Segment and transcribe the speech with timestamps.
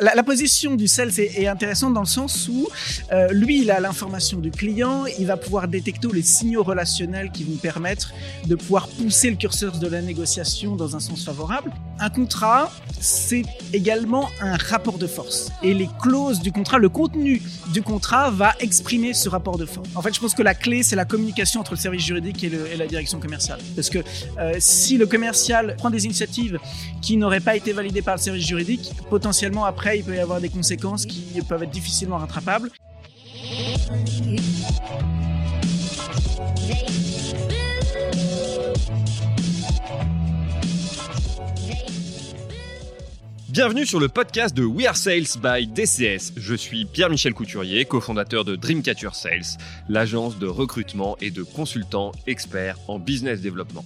[0.00, 2.68] la, position du sales est, intéressante dans le sens où
[3.12, 7.44] euh, lui, il a l'information du client, il va pouvoir détecter les signaux relationnels qui
[7.44, 8.12] vont permettre
[8.46, 11.72] de pouvoir pousser le curseur de la négociation dans un sens favorable.
[11.98, 13.42] Un contrat, c'est
[13.72, 15.50] également un rapport de force.
[15.62, 17.42] Et les clauses du contrat, le contenu
[17.72, 19.88] du contrat va exprimer ce rapport de force.
[19.94, 22.50] En fait, je pense que la clé, c'est la communication entre le service juridique et,
[22.76, 23.58] la direction commerciale.
[23.74, 23.98] Parce que
[24.38, 26.58] euh, si le commercial prend des initiatives
[27.02, 30.40] qui n'auraient pas été validées par le service juridique, potentiellement après, il peut y avoir
[30.40, 32.70] des conséquences qui peuvent être difficilement rattrapables.
[43.48, 46.34] Bienvenue sur le podcast de We Are Sales by DCS.
[46.36, 49.58] Je suis Pierre-Michel Couturier, cofondateur de Dreamcatcher Sales,
[49.88, 53.84] l'agence de recrutement et de consultants experts en business développement.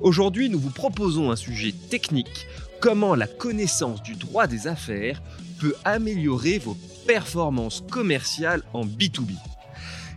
[0.00, 2.46] Aujourd'hui, nous vous proposons un sujet technique
[2.82, 5.22] comment la connaissance du droit des affaires
[5.60, 9.36] peut améliorer vos performances commerciales en B2B.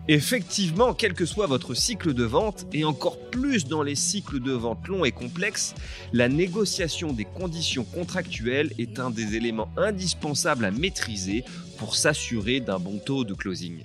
[0.08, 4.52] Effectivement, quel que soit votre cycle de vente, et encore plus dans les cycles de
[4.52, 5.76] vente longs et complexes,
[6.12, 11.44] la négociation des conditions contractuelles est un des éléments indispensables à maîtriser
[11.78, 13.84] pour s'assurer d'un bon taux de closing.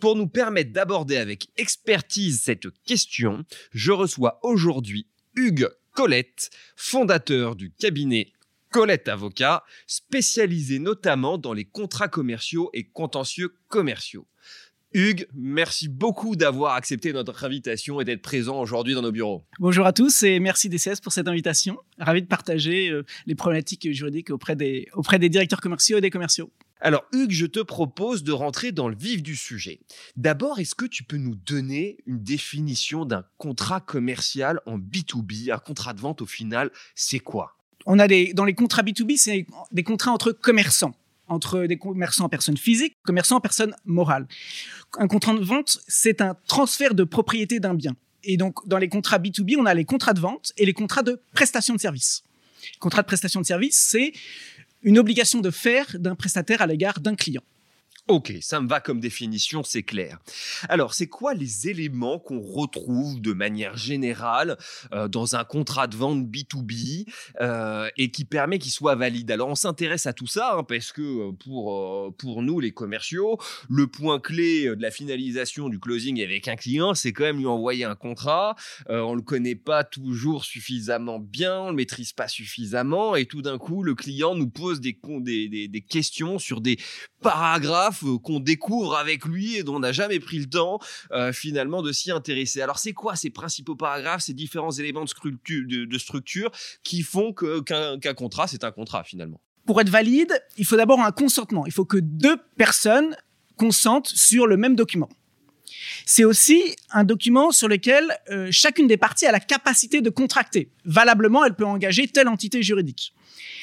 [0.00, 7.70] Pour nous permettre d'aborder avec expertise cette question, je reçois aujourd'hui Hugues Colette, fondateur du
[7.70, 8.32] cabinet
[8.70, 14.26] Colette Avocat, spécialisé notamment dans les contrats commerciaux et contentieux commerciaux.
[14.94, 19.44] Hugues, merci beaucoup d'avoir accepté notre invitation et d'être présent aujourd'hui dans nos bureaux.
[19.58, 21.78] Bonjour à tous et merci DCS pour cette invitation.
[21.98, 26.10] Ravi de partager euh, les problématiques juridiques auprès des, auprès des directeurs commerciaux et des
[26.10, 26.50] commerciaux.
[26.84, 29.78] Alors Hugues, je te propose de rentrer dans le vif du sujet.
[30.16, 35.58] D'abord, est-ce que tu peux nous donner une définition d'un contrat commercial en B2B Un
[35.58, 37.56] contrat de vente au final, c'est quoi?
[37.86, 40.94] On a dans les contrats B2B, c'est des contrats entre commerçants
[41.28, 44.26] entre des commerçants en personne physique, commerçants en personne morale.
[44.98, 47.94] Un contrat de vente, c'est un transfert de propriété d'un bien.
[48.22, 51.02] Et donc, dans les contrats B2B, on a les contrats de vente et les contrats
[51.02, 52.22] de prestation de service.
[52.80, 54.12] Contrat de prestation de service, c'est
[54.82, 57.42] une obligation de faire d'un prestataire à l'égard d'un client.
[58.12, 60.18] Ok, ça me va comme définition, c'est clair.
[60.68, 64.58] Alors, c'est quoi les éléments qu'on retrouve de manière générale
[64.92, 67.06] euh, dans un contrat de vente B2B
[67.40, 69.30] euh, et qui permet qu'il soit valide?
[69.30, 73.38] Alors, on s'intéresse à tout ça hein, parce que euh, pour, pour nous, les commerciaux,
[73.70, 77.46] le point clé de la finalisation du closing avec un client, c'est quand même lui
[77.46, 78.56] envoyer un contrat.
[78.90, 83.56] on le connaît pas toujours suffisamment bien, on le maîtrise pas suffisamment et tout d'un
[83.56, 84.98] coup, le client nous pose des,
[85.48, 86.76] des questions sur des
[87.22, 90.78] paragraphes euh, qu'on découvre avec lui et dont on n'a jamais pris le temps
[91.12, 92.60] euh, finalement de s'y intéresser.
[92.60, 96.50] Alors c'est quoi ces principaux paragraphes, ces différents éléments de, structure,
[96.82, 99.40] qui font qu'un contrat, c'est un contrat finalement?
[99.66, 101.66] Pour être valide, il faut d'abord un consentement.
[101.66, 103.16] Il faut que deux personnes
[103.56, 105.08] consentent sur le même document.
[106.06, 110.70] C'est aussi un document sur lequel euh, chacune des parties a la capacité de contracter.
[110.84, 113.14] Valablement, elle peut engager telle entité juridique.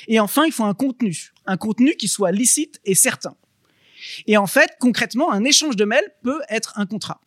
[0.07, 3.35] Et enfin, il faut un contenu, un contenu qui soit licite et certain.
[4.27, 7.21] Et en fait, concrètement, un échange de mails peut être un contrat.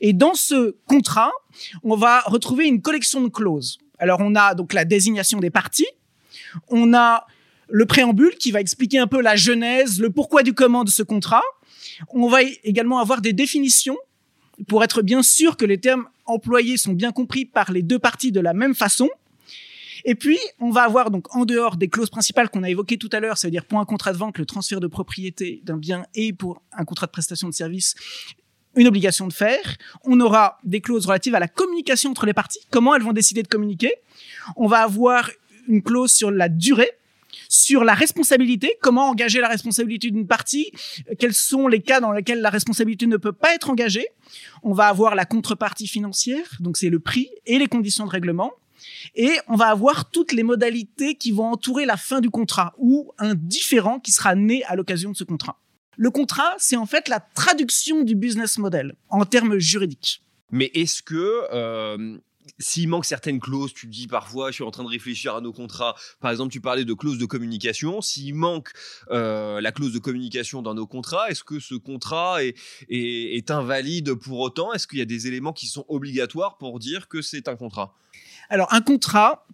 [0.00, 1.32] Et dans ce contrat,
[1.82, 3.78] on va retrouver une collection de clauses.
[3.98, 5.86] Alors, on a donc la désignation des parties,
[6.68, 7.26] on a
[7.68, 11.02] le préambule qui va expliquer un peu la genèse, le pourquoi du comment de ce
[11.02, 11.42] contrat.
[12.10, 13.96] On va également avoir des définitions
[14.68, 18.32] pour être bien sûr que les termes employés sont bien compris par les deux parties
[18.32, 19.08] de la même façon.
[20.04, 23.08] Et puis, on va avoir donc en dehors des clauses principales qu'on a évoquées tout
[23.12, 25.78] à l'heure, cest à dire pour un contrat de vente, le transfert de propriété d'un
[25.78, 27.94] bien et pour un contrat de prestation de service,
[28.76, 29.76] une obligation de faire.
[30.04, 33.42] On aura des clauses relatives à la communication entre les parties, comment elles vont décider
[33.42, 33.92] de communiquer?
[34.56, 35.30] On va avoir
[35.68, 36.90] une clause sur la durée,
[37.48, 40.70] sur la responsabilité, comment engager la responsabilité d'une partie,
[41.18, 44.06] quels sont les cas dans lesquels la responsabilité ne peut pas être engagée?
[44.62, 48.52] On va avoir la contrepartie financière, donc c'est le prix et les conditions de règlement.
[49.14, 53.12] Et on va avoir toutes les modalités qui vont entourer la fin du contrat ou
[53.18, 55.60] un différent qui sera né à l'occasion de ce contrat.
[55.96, 60.22] Le contrat, c'est en fait la traduction du business model en termes juridiques.
[60.50, 62.18] Mais est-ce que euh,
[62.58, 65.52] s'il manque certaines clauses, tu dis parfois, je suis en train de réfléchir à nos
[65.52, 65.94] contrats.
[66.20, 68.00] Par exemple, tu parlais de clauses de communication.
[68.00, 68.70] S'il manque
[69.10, 72.54] euh, la clause de communication dans nos contrats, est-ce que ce contrat est,
[72.88, 74.72] est invalide pour autant?
[74.72, 77.94] Est-ce qu'il y a des éléments qui sont obligatoires pour dire que c'est un contrat?
[78.48, 79.46] Alors, un contrat,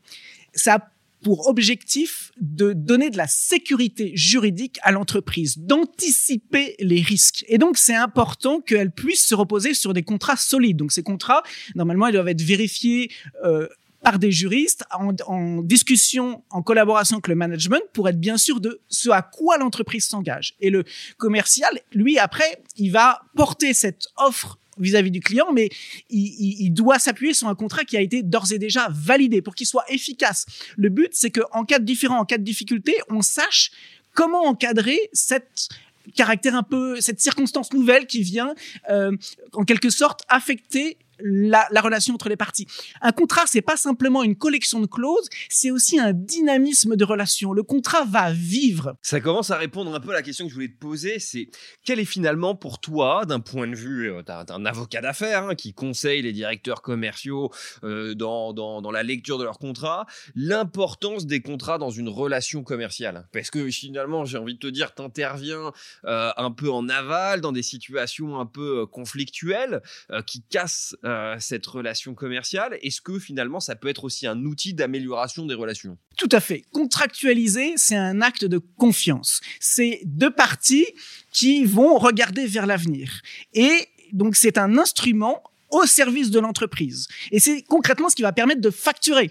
[0.54, 0.90] ça a
[1.22, 7.44] pour objectif de donner de la sécurité juridique à l'entreprise, d'anticiper les risques.
[7.48, 10.78] Et donc, c'est important qu'elle puisse se reposer sur des contrats solides.
[10.78, 11.42] Donc, ces contrats,
[11.74, 13.10] normalement, ils doivent être vérifiés
[13.44, 13.68] euh,
[14.02, 18.60] par des juristes en, en, discussion, en collaboration avec le management pour être bien sûr
[18.60, 20.54] de ce à quoi l'entreprise s'engage.
[20.60, 20.84] Et le
[21.18, 25.68] commercial, lui, après, il va porter cette offre vis-à-vis du client, mais
[26.08, 29.66] il, doit s'appuyer sur un contrat qui a été d'ores et déjà validé pour qu'il
[29.66, 30.46] soit efficace.
[30.76, 33.70] Le but, c'est qu'en cas de différent, en cas de difficulté, on sache
[34.14, 35.68] comment encadrer cette
[36.14, 38.54] caractère un peu cette circonstance nouvelle qui vient
[38.88, 39.12] euh,
[39.52, 42.66] en quelque sorte affecter la, la, relation entre les parties.
[43.00, 47.52] Un contrat, c'est pas simplement une collection de clauses, c'est aussi un dynamisme de relation.
[47.52, 48.96] Le contrat va vivre.
[49.02, 51.50] Ça commence à répondre un peu à la question que je voulais te poser, c'est
[51.84, 55.74] quel est finalement pour toi, d'un point de vue euh, d'un avocat d'affaires hein, qui
[55.74, 57.50] conseille les directeurs commerciaux
[57.84, 63.28] euh, dans, dans, la lecture de leur contrat, l'importance des contrats dans une relation commerciale?
[63.32, 65.72] Parce que finalement, j'ai envie de te dire, tu interviens
[66.04, 70.96] euh, un peu en aval, dans des situations un peu euh, conflictuelles, euh, qui cassent
[71.10, 75.54] euh, cette relation commerciale Est-ce que finalement ça peut être aussi un outil d'amélioration des
[75.54, 75.98] relations?
[76.16, 76.64] Tout à fait.
[76.72, 79.40] Contractualiser, c'est un acte de confiance.
[79.58, 80.86] C'est deux parties
[81.32, 83.20] qui vont regarder vers l'avenir.
[83.52, 87.08] Et donc c'est un instrument au service de l'entreprise.
[87.30, 89.30] Et c'est concrètement ce qui va permettre de facturer.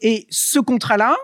[0.00, 1.16] Et ce contrat-là,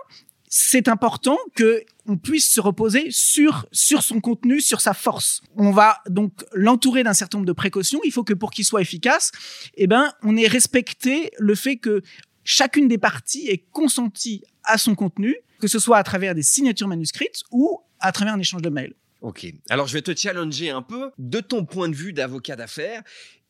[0.49, 5.41] c'est important que on puisse se reposer sur sur son contenu, sur sa force.
[5.55, 7.99] On va donc l'entourer d'un certain nombre de précautions.
[8.03, 9.31] Il faut que pour qu'il soit efficace,
[9.75, 12.01] eh ben, on ait respecté le fait que
[12.43, 16.87] chacune des parties est consentie à son contenu, que ce soit à travers des signatures
[16.87, 18.93] manuscrites ou à travers un échange de mails.
[19.21, 19.47] Ok.
[19.69, 23.01] Alors je vais te challenger un peu de ton point de vue d'avocat d'affaires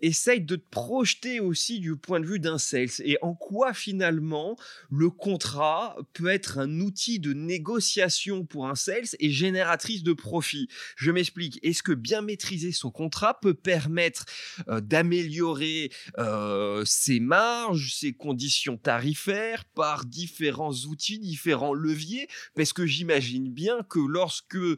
[0.02, 4.58] essaye de te projeter aussi du point de vue d'un sales et en quoi finalement
[4.90, 10.68] le contrat peut être un outil de négociation pour un sales et génératrice de profit?
[10.96, 11.60] Je m'explique.
[11.64, 14.26] Est-ce que bien maîtriser son contrat peut permettre
[14.68, 22.28] euh, d'améliorer euh, ses marges, ses conditions tarifaires par différents outils, différents leviers?
[22.56, 24.78] Parce que j'imagine bien que lorsque euh,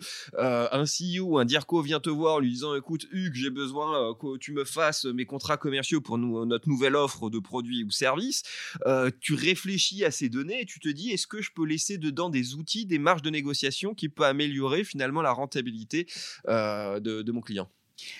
[0.71, 4.51] un CEO un DIRCO vient te voir lui disant écoute Hugues, j'ai besoin que tu
[4.51, 8.43] me fasses mes contrats commerciaux pour notre nouvelle offre de produits ou services,
[8.85, 11.97] euh, tu réfléchis à ces données et tu te dis est-ce que je peux laisser
[11.97, 16.07] dedans des outils, des marges de négociation qui peuvent améliorer finalement la rentabilité
[16.47, 17.69] euh, de mon client?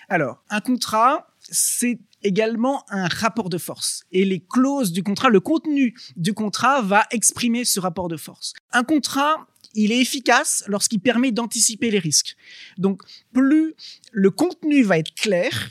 [0.07, 4.03] Alors, un contrat, c'est également un rapport de force.
[4.11, 8.53] Et les clauses du contrat, le contenu du contrat va exprimer ce rapport de force.
[8.71, 12.35] Un contrat, il est efficace lorsqu'il permet d'anticiper les risques.
[12.77, 13.01] Donc,
[13.33, 13.75] plus
[14.11, 15.69] le contenu va être clair,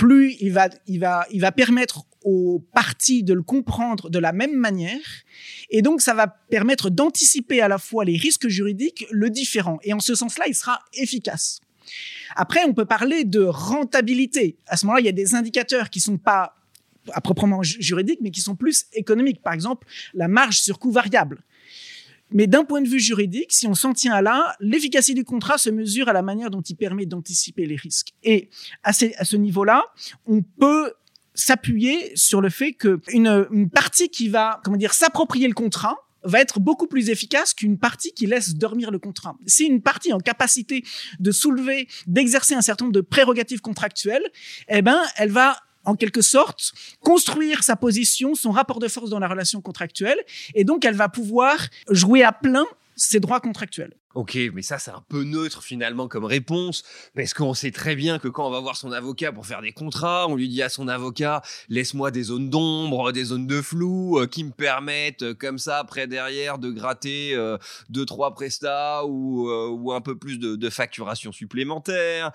[0.00, 4.32] plus il va, il va, il va permettre aux parties de le comprendre de la
[4.32, 5.06] même manière.
[5.68, 9.78] Et donc, ça va permettre d'anticiper à la fois les risques juridiques, le différent.
[9.82, 11.60] Et en ce sens-là, il sera efficace.
[12.34, 14.56] Après, on peut parler de rentabilité.
[14.66, 16.56] À ce moment-là, il y a des indicateurs qui sont pas
[17.12, 19.42] à proprement juridiques, mais qui sont plus économiques.
[19.42, 21.42] Par exemple, la marge sur coût variable.
[22.32, 25.58] Mais d'un point de vue juridique, si on s'en tient à là, l'efficacité du contrat
[25.58, 28.08] se mesure à la manière dont il permet d'anticiper les risques.
[28.22, 28.50] Et
[28.82, 29.84] à ce, niveau-là,
[30.26, 30.92] on peut
[31.34, 36.40] s'appuyer sur le fait que une, partie qui va, comment dire, s'approprier le contrat, va
[36.40, 39.36] être beaucoup plus efficace qu'une partie qui laisse dormir le contrat.
[39.46, 40.84] Si une partie en capacité
[41.18, 44.30] de soulever, d'exercer un certain nombre de prérogatives contractuelles,
[44.68, 49.18] eh ben, elle va en quelque sorte, construire sa position, son rapport de force dans
[49.18, 50.18] la relation contractuelle,
[50.54, 52.66] et donc elle va pouvoir jouer à plein
[52.96, 53.94] ses droits contractuels.
[54.14, 56.82] Ok, mais ça c'est un peu neutre finalement comme réponse,
[57.14, 59.70] parce qu'on sait très bien que quand on va voir son avocat pour faire des
[59.70, 64.18] contrats, on lui dit à son avocat laisse-moi des zones d'ombre, des zones de flou
[64.18, 67.56] euh, qui me permettent euh, comme ça après derrière de gratter euh,
[67.88, 72.32] deux trois prestats ou, euh, un peu plus de, de facturation supplémentaire.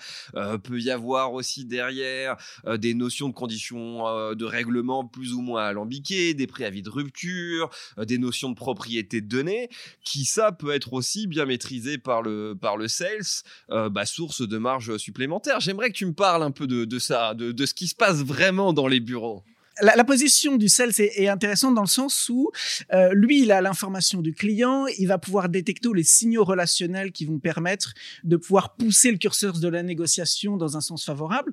[0.64, 6.34] Peut y avoir aussi derrière des notions de conditions de règlement plus ou moins alambiquées,
[6.34, 9.70] des préavis de rupture, des notions de propriété de données,
[10.04, 11.65] qui ça peut être aussi bien maîtrisé
[12.04, 15.60] par le, par le sales, euh, bah, source de marge supplémentaire.
[15.60, 18.24] J'aimerais que tu me parles un peu de, ça, de, de, ce qui se passe
[18.24, 19.44] vraiment dans les bureaux.
[19.82, 22.50] La, position du sales est, est, intéressante dans le sens où
[22.94, 27.26] euh, lui, il a l'information du client, il va pouvoir détecter les signaux relationnels qui
[27.26, 27.94] vont permettre
[28.24, 31.52] de pouvoir pousser le curseur de la négociation dans un sens favorable.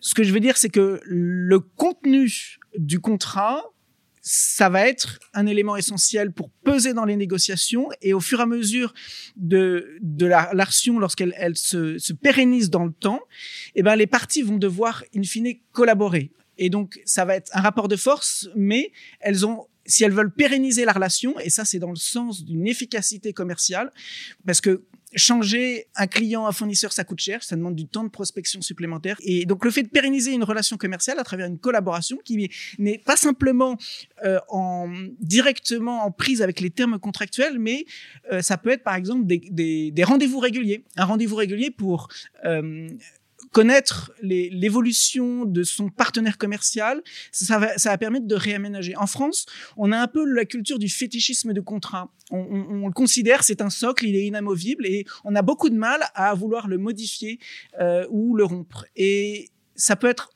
[0.00, 3.62] Ce que je veux dire, c'est que le contenu du contrat
[4.28, 8.42] ça va être un élément essentiel pour peser dans les négociations et au fur et
[8.42, 8.92] à mesure
[9.36, 13.20] de, de la l'action lorsqu'elle elle se, se pérennise dans le temps,
[13.76, 16.32] eh ben les parties vont devoir in fine collaborer.
[16.58, 18.90] Et donc ça va être un rapport de force, mais
[19.20, 22.66] elles ont si elles veulent pérenniser la relation, et ça c'est dans le sens d'une
[22.66, 23.92] efficacité commerciale,
[24.44, 24.82] parce que
[25.14, 29.16] changer un client, un fournisseur, ça coûte cher, ça demande du temps de prospection supplémentaire.
[29.22, 32.98] Et donc le fait de pérenniser une relation commerciale à travers une collaboration qui n'est
[32.98, 33.78] pas simplement
[34.24, 37.86] euh, en directement en prise avec les termes contractuels, mais
[38.32, 40.84] euh, ça peut être par exemple des, des, des rendez-vous réguliers.
[40.96, 42.08] Un rendez-vous régulier pour
[42.44, 42.88] euh,
[43.52, 48.96] connaître l'évolution de son partenaire commercial, ça va, ça va permettre de réaménager.
[48.96, 52.12] En France, on a un peu la culture du fétichisme de contrat.
[52.30, 55.70] On, on, on le considère, c'est un socle, il est inamovible et on a beaucoup
[55.70, 57.38] de mal à vouloir le modifier
[57.80, 58.84] euh, ou le rompre.
[58.96, 60.30] Et ça peut être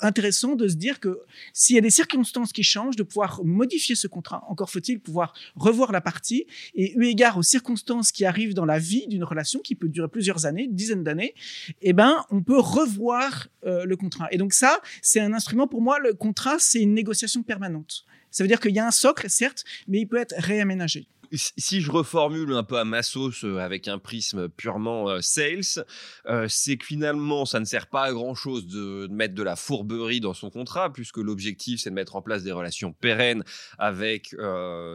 [0.00, 1.20] intéressant de se dire que
[1.52, 4.44] s'il y a des circonstances qui changent, de pouvoir modifier ce contrat.
[4.48, 8.78] Encore faut-il pouvoir revoir la partie et eu égard aux circonstances qui arrivent dans la
[8.78, 11.34] vie d'une relation qui peut durer plusieurs années, dizaines d'années,
[11.82, 14.28] eh ben, on peut revoir euh, le contrat.
[14.30, 15.98] Et donc ça, c'est un instrument pour moi.
[15.98, 18.04] Le contrat, c'est une négociation permanente.
[18.30, 21.80] Ça veut dire qu'il y a un socle, certes, mais il peut être réaménagé si
[21.80, 25.84] je reformule un peu à ma sauce euh, avec un prisme purement euh, sales,
[26.26, 29.56] euh, c'est que finalement, ça ne sert pas à grand chose de, mettre de la
[29.56, 33.44] fourberie dans son contrat, puisque l'objectif, c'est de mettre en place des relations pérennes
[33.78, 34.34] avec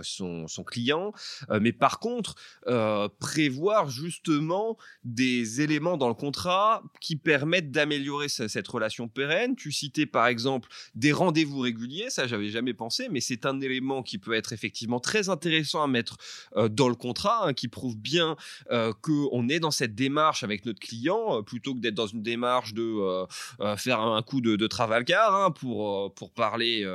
[0.01, 1.13] son, client.
[1.61, 2.35] mais par contre,
[3.19, 9.55] prévoir justement des éléments dans le contrat qui permettent d'améliorer cette relation pérenne.
[9.55, 14.03] Tu citais par exemple des rendez-vous réguliers, ça j'avais jamais pensé, mais c'est un élément
[14.03, 16.17] qui peut être effectivement très intéressant à mettre
[16.55, 18.35] dans le contrat, hein, qui prouve bien
[18.71, 22.23] euh, qu'on est dans cette démarche avec notre client, euh, plutôt que d'être dans une
[22.23, 23.25] démarche de
[23.77, 24.67] faire un coup de, de
[25.13, 26.85] hein, pour, pour parler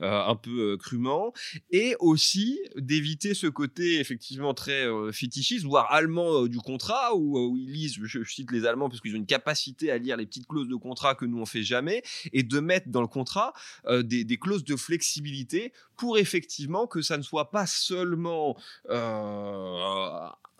[0.00, 1.32] un peu crûment,
[1.70, 7.98] et aussi d'éviter ce côté effectivement très fétichiste, voire allemand du contrat, où, ils lisent,
[8.02, 10.76] je, cite les Allemands parce qu'ils ont une capacité à lire les petites clauses de
[10.76, 12.02] contrat que nous on fait jamais,
[12.32, 13.52] et de mettre dans le contrat
[13.88, 18.61] des, clauses de flexibilité pour effectivement que ça ne soit pas seulement euh,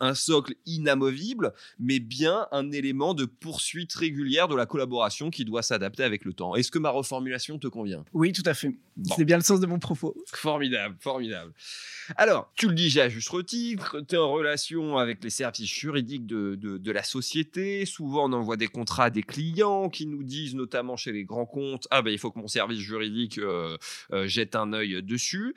[0.02, 5.62] un socle inamovible, mais bien un élément de poursuite régulière de la collaboration qui doit
[5.62, 6.56] s'adapter avec le temps.
[6.56, 8.04] Est-ce que ma reformulation te convient?
[8.12, 8.76] Oui, tout à fait.
[9.16, 10.14] C'est bien le sens de mon propos.
[10.26, 11.52] Formidable, formidable.
[12.16, 15.70] Alors, tu le dis j'ai à juste titre, tu es en relation avec les services
[15.70, 17.86] juridiques de, de, la société.
[17.86, 21.46] Souvent, on envoie des contrats à des clients qui nous disent, notamment chez les grands
[21.46, 23.78] comptes, ah ben il faut que mon service juridique euh,
[24.12, 25.54] euh, jette un œil dessus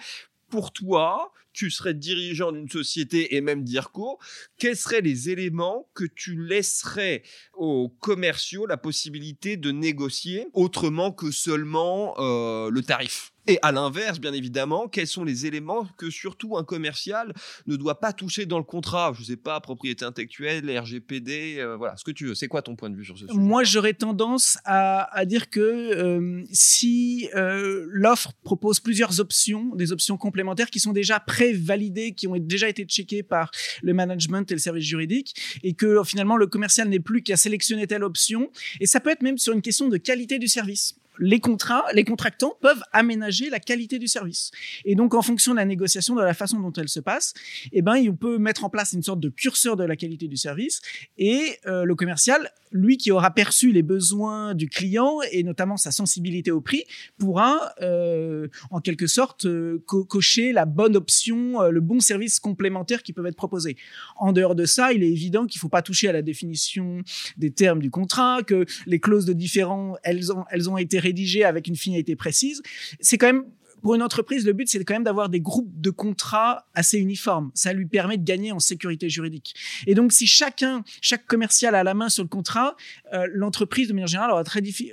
[0.49, 4.19] pour toi, tu serais dirigeant d'une société et même d'IRCO,
[4.57, 7.23] quels seraient les éléments que tu laisserais
[7.53, 13.34] aux commerciaux la possibilité de négocier autrement que seulement euh, le tarif?
[13.47, 17.33] Et à l'inverse, bien évidemment, quels sont les éléments que surtout un commercial
[17.67, 19.11] ne doit pas toucher dans le contrat?
[19.15, 22.35] Je ne sais pas, propriété intellectuelle, RGPD, euh, voilà, ce que tu veux.
[22.35, 23.39] C'est quoi ton point de vue sur ce sujet?
[23.39, 30.17] Moi, j'aurais tendance à, dire que euh, si euh, l'offre propose plusieurs options, des options
[30.17, 34.59] complémentaires qui sont déjà pré-validées, qui ont déjà été checkées par le management et le
[34.59, 38.49] service juridique, et que finalement le commercial n'est plus qu'à sélectionner telle option,
[38.79, 42.03] et ça peut être même sur une question de qualité du service les contrats, les
[42.03, 44.51] contractants peuvent aménager la qualité du service.
[44.83, 47.33] Et donc, en fonction de la négociation, de la façon dont elle se passe,
[47.71, 50.37] eh ben, il peut mettre en place une sorte de curseur de la qualité du
[50.37, 50.81] service.
[51.17, 55.91] Et euh, le commercial, lui qui aura perçu les besoins du client et notamment sa
[55.91, 56.83] sensibilité au prix,
[57.17, 63.13] pourra euh, en quelque sorte euh, cocher la bonne option, le bon service complémentaire qui
[63.13, 63.77] peuvent être proposés.
[64.17, 67.01] En dehors de ça, il est évident qu'il ne faut pas toucher à la définition
[67.37, 71.43] des termes du contrat, que les clauses de différents, elles ont, elles ont été rédigé
[71.43, 72.61] avec une finalité précise.
[72.99, 73.45] C'est quand même
[73.85, 77.51] pour une entreprise, le but, c'est quand même d'avoir des groupes de contrats assez uniformes.
[77.53, 79.53] Ça lui permet de gagner en sécurité juridique.
[79.85, 82.75] Et donc, si chacun, chaque commercial a la main sur le contrat,
[83.13, 84.43] euh, l'entreprise, de manière générale, aura,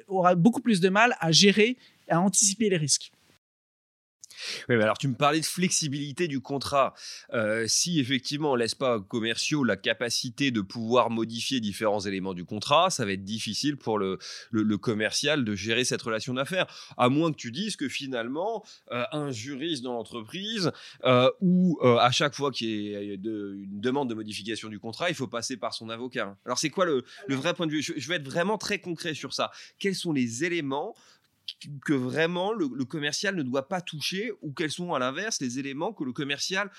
[0.08, 1.78] aura beaucoup plus de mal à gérer,
[2.10, 3.12] à anticiper les risques.
[4.68, 6.94] Oui, mais alors tu me parlais de flexibilité du contrat.
[7.32, 12.34] Euh, si effectivement on laisse pas aux commerciaux la capacité de pouvoir modifier différents éléments
[12.34, 14.18] du contrat, ça va être difficile pour le,
[14.78, 16.66] commercial de gérer cette relation d'affaires.
[16.96, 20.72] À moins que tu dises que finalement euh, un juriste dans l'entreprise
[21.04, 25.14] euh, ou à chaque fois qu'il y ait une demande de modification du contrat, il
[25.14, 26.36] faut passer par son avocat.
[26.46, 27.82] Alors c'est quoi le, le, vrai point de vue?
[27.82, 29.50] Je, je vais être vraiment très concret sur ça.
[29.78, 30.94] Quels sont les éléments
[31.84, 35.92] que vraiment le, commercial ne doit pas toucher ou quels sont à l'inverse les éléments
[35.92, 36.70] que le commercial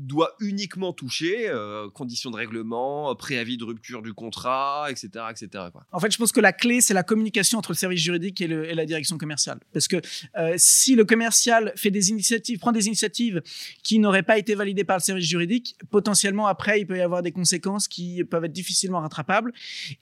[0.00, 5.08] doit uniquement toucher euh, conditions de règlement, préavis de rupture du contrat, etc.
[5.30, 5.64] etc.
[5.92, 8.48] En fait, je pense que la clé, c'est la communication entre le service juridique et,
[8.48, 9.60] la direction commerciale.
[9.72, 9.96] Parce que
[10.38, 13.42] euh, si le commercial fait des initiatives, prend des initiatives
[13.82, 17.22] qui n'auraient pas été validées par le service juridique, potentiellement après, il peut y avoir
[17.22, 19.52] des conséquences qui peuvent être difficilement rattrapables.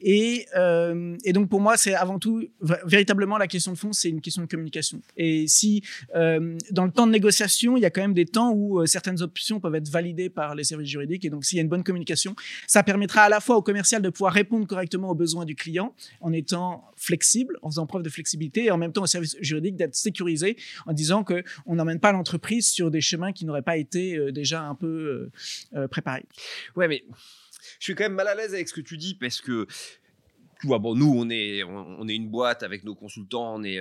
[0.01, 4.09] Et, euh, et donc, pour moi, c'est avant tout, véritablement, la question de fond, c'est
[4.09, 5.01] une question de communication.
[5.17, 5.83] Et si,
[6.15, 9.61] dans le temps de négociation, il y a quand même des temps où certaines options
[9.61, 11.25] peuvent être validé par les services juridiques.
[11.25, 12.35] Et donc, s'il y a une bonne communication,
[12.67, 15.95] ça permettra à la fois au commercial de pouvoir répondre correctement aux besoins du client
[16.21, 19.77] en étant flexible, en faisant preuve de flexibilité, et en même temps au service juridique
[19.77, 23.77] d'être sécurisé en disant que on n'emmène pas l'entreprise sur des chemins qui n'auraient pas
[23.77, 25.31] été euh, déjà un peu
[25.75, 26.25] euh, préparés.
[26.77, 27.05] Ouais, mais
[27.79, 29.67] je suis quand même mal à l'aise avec ce que tu dis parce que
[30.61, 33.81] tu vois, bon, nous, on est, on, est une boîte avec nos consultants, on est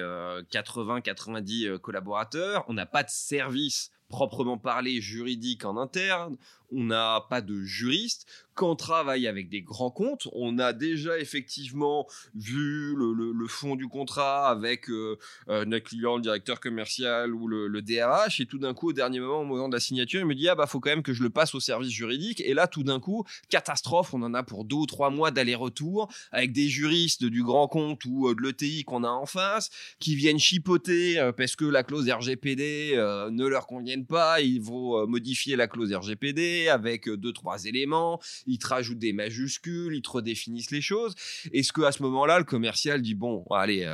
[0.51, 6.37] 80, 90 collaborateurs, on n'a pas de service proprement parlé juridique en interne,
[6.71, 8.46] on n'a pas de juriste.
[8.57, 13.87] Quand on travaille avec des grands comptes, on a déjà effectivement vu le, fond du
[13.87, 18.73] contrat avec euh, euh, notre client, le directeur commercial ou le, DRH, et tout d'un
[18.73, 20.79] coup, au dernier moment, au moment de la signature, il me dit ah bah faut
[20.79, 22.41] quand même que je le passe au service juridique.
[22.41, 26.11] Et là, tout d'un coup, catastrophe, on en a pour deux ou trois mois d'aller-retour
[26.31, 30.15] avec des juristes du grand compte ou euh, de l'ETI qu'on a en face qui
[30.15, 32.93] viennent chipoter parce que la clause RGPD
[33.31, 38.57] ne leur convient pas, ils vont modifier la clause RGPD avec deux, trois éléments, ils
[38.57, 41.13] te rajoutent des majuscules, ils te redéfinissent les choses.
[41.53, 43.85] Est-ce qu'à ce, moment-là, le commercial dit, bon, allez,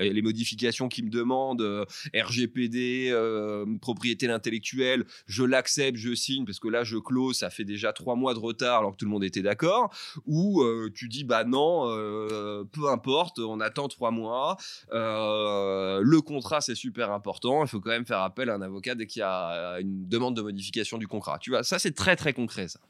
[0.00, 3.14] les modifications qu'il me demande, RGPD,
[3.80, 8.16] propriété intellectuelle, je l'accepte, je signe, parce que là, je close, ça fait déjà trois
[8.16, 9.94] mois de retard alors que tout le monde était d'accord,
[10.26, 10.64] ou
[10.94, 11.86] tu dis, bah non,
[12.72, 14.56] peu importe, on attend trois mois,
[14.90, 19.06] le contrat, c'est super important, il faut quand même faire appel à un avocat dès
[19.06, 21.38] qu'il y a une demande de modification du contrat.
[21.40, 22.80] Tu vois, ça, c'est très, très concret, ça.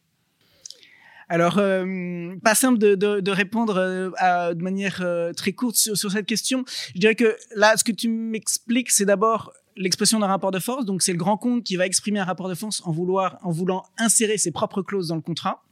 [1.29, 6.65] Alors, euh, pas simple de, répondre euh, de manière euh, très courte sur, cette question.
[6.95, 10.85] Je dirais que là, ce que tu m'expliques, c'est d'abord l'expression d'un rapport de force.
[10.85, 14.39] Donc, c'est le grand compte qui va exprimer un rapport de force en, voulant insérer
[14.39, 15.63] ses propres clauses dans le contrat.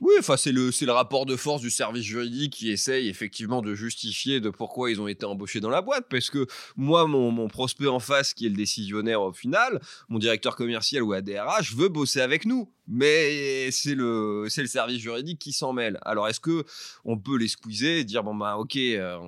[0.00, 4.40] Oui, enfin c'est le rapport de force du service juridique qui essaye effectivement de justifier
[4.40, 7.98] de pourquoi ils ont été embauchés dans la boîte parce que moi mon, prospect en
[7.98, 12.46] face qui est le décisionnaire au final, mon directeur commercial ou ADRH veut bosser avec
[12.46, 15.98] nous, mais c'est le service juridique qui s'en mêle.
[16.02, 16.64] Alors est-ce que
[17.04, 19.18] on peut les squeezer et dire bon bah OK euh,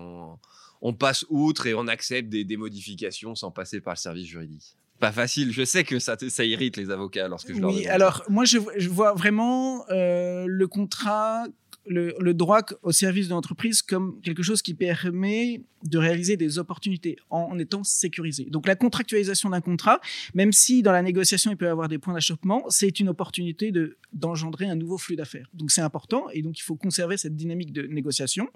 [0.82, 4.76] on, passe outre et on accepte des, des modifications sans passer par le service juridique
[5.02, 5.52] pas facile.
[5.52, 8.58] Je sais que ça, ça irrite les avocats lorsque je leur Oui, alors moi je,
[8.88, 11.44] vois vraiment euh, le contrat
[11.86, 17.16] le, droit au service de l'entreprise comme quelque chose qui permet de réaliser des opportunités
[17.28, 18.44] en, étant sécurisé.
[18.44, 20.00] Donc la contractualisation d'un contrat,
[20.34, 23.72] même si dans la négociation il peut y avoir des points d'achoppement, c'est une opportunité
[23.72, 25.48] de d'engendrer un nouveau flux d'affaires.
[25.54, 28.48] Donc c'est important et donc il faut conserver cette dynamique de négociation.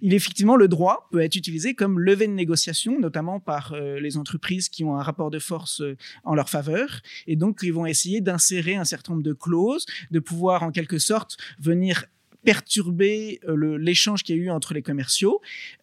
[0.00, 4.16] Il effectivement le droit peut être utilisé comme levier de négociation, notamment par euh, les
[4.16, 7.86] entreprises qui ont un rapport de force euh, en leur faveur et donc ils vont
[7.86, 12.06] essayer d'insérer un certain nombre de clauses, de pouvoir en quelque sorte venir
[12.44, 15.40] perturber euh, l'échange qu'il y a eu entre les commerciaux.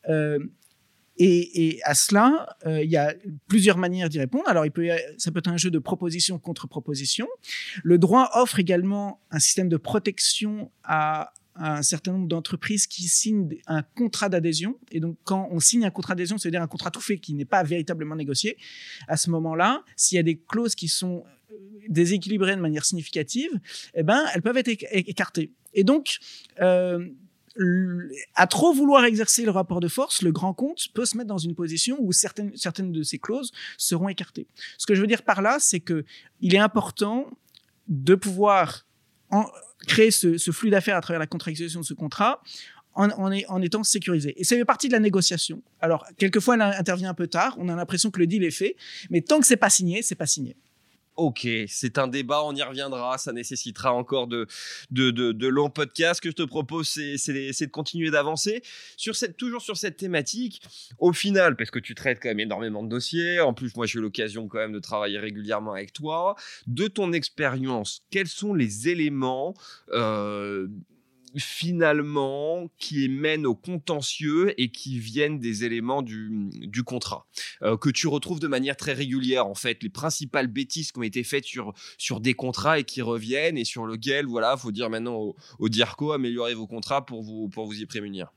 [0.09, 0.39] Euh,
[1.17, 3.13] et, à cela, euh, il y a
[3.47, 4.47] plusieurs manières d'y répondre.
[4.47, 7.27] Alors, peut, ça peut être un jeu de proposition contre proposition.
[7.83, 13.49] Le droit offre également un système de protection à, un certain nombre d'entreprises qui signent
[13.67, 14.79] un contrat d'adhésion.
[14.91, 17.45] Et donc, quand on signe un contrat d'adhésion, c'est-à-dire un contrat tout fait qui n'est
[17.45, 18.57] pas véritablement négocié,
[19.07, 21.23] à ce moment-là, s'il y a des clauses qui sont
[21.89, 23.51] déséquilibrées de manière significative,
[23.93, 25.51] eh ben, elles peuvent être écartées.
[25.73, 26.17] Et donc,
[26.61, 27.07] euh,
[28.35, 31.37] à trop vouloir exercer le rapport de force, le grand compte peut se mettre dans
[31.37, 34.47] une position où certaines, certaines de ces clauses seront écartées.
[34.77, 36.05] Ce que je veux dire par là, c'est que
[36.39, 37.29] il est important
[37.87, 38.85] de pouvoir
[39.87, 42.41] créer ce, flux d'affaires à travers la contractualisation de ce contrat
[42.93, 44.33] en, étant sécurisé.
[44.39, 45.61] Et ça fait partie de la négociation.
[45.79, 48.75] Alors, quelquefois, elle intervient un peu tard, on a l'impression que le deal est fait,
[49.09, 50.57] mais tant que c'est pas signé, c'est pas signé.
[51.21, 54.47] Ok, c'est un débat, on y reviendra, ça nécessitera encore de,
[54.89, 56.15] de, longs podcasts.
[56.15, 58.63] Ce que je te propose, c'est de continuer d'avancer
[58.97, 60.63] sur toujours sur cette thématique.
[60.97, 63.99] Au final, parce que tu traites quand même énormément de dossiers, en plus, moi j'ai
[63.99, 68.89] eu l'occasion quand même de travailler régulièrement avec toi, de ton expérience, quels sont les
[68.89, 69.53] éléments
[69.93, 70.69] euh,
[71.37, 77.27] finalement qui mènent au contentieux et qui viennent des éléments du, contrat.
[77.61, 79.81] Euh, que tu retrouves de manière très régulière en fait.
[79.83, 83.65] Les principales bêtises qui ont été faites sur sur des contrats et qui reviennent et
[83.65, 87.65] sur lequel voilà faut dire maintenant au, au DIRCO améliorez vos contrats pour vous pour
[87.65, 88.31] vous y prémunir.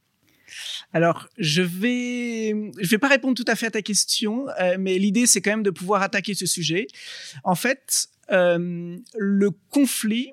[0.92, 4.98] Alors, je vais, je vais pas répondre tout à fait à ta question, euh, mais
[4.98, 6.87] l'idée c'est quand même de pouvoir attaquer ce sujet.
[7.42, 10.30] En fait, euh, le conflit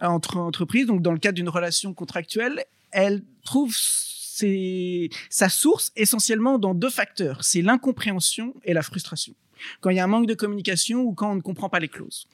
[0.00, 3.74] entre entreprises, donc dans le cadre d'une relation contractuelle, elle trouve
[5.30, 7.44] sa source essentiellement dans deux facteurs.
[7.44, 9.34] C'est l'incompréhension et la frustration.
[9.80, 11.88] Quand il y a un manque de communication ou quand on ne comprend pas les
[11.88, 12.26] clauses.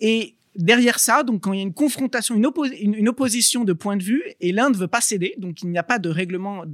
[0.00, 4.02] Et derrière ça, donc quand il y a une confrontation, une, opposition de point de
[4.02, 6.64] vue, et l'un ne veut pas céder, donc il n'y a pas de règlement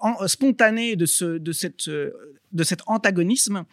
[0.00, 1.88] en, spontané de, ce, de, cette,
[2.54, 3.64] de cet antagonisme,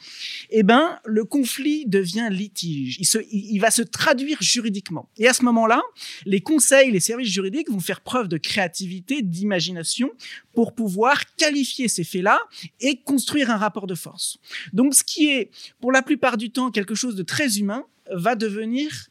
[0.49, 2.97] eh ben le conflit devient litige.
[2.99, 5.09] Il, se, il, va se traduire juridiquement.
[5.17, 5.81] Et à ce moment-là,
[6.25, 10.11] les conseils, les services juridiques vont faire preuve de créativité, d'imagination
[10.53, 12.39] pour pouvoir qualifier ces faits-là
[12.79, 14.39] et construire un rapport de force.
[14.73, 18.35] Donc ce qui est pour la plupart du temps quelque chose de très humain va
[18.35, 19.10] devenir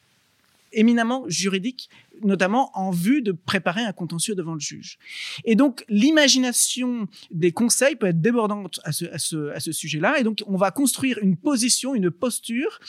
[0.73, 1.91] éminemment juridique,
[2.23, 4.99] notamment en vue de préparer un contentieux devant le juge.
[5.45, 10.19] Et donc, l'imagination des conseils peut être débordante à ce, sujet-là.
[10.19, 12.81] Et donc, on va construire une position, une posture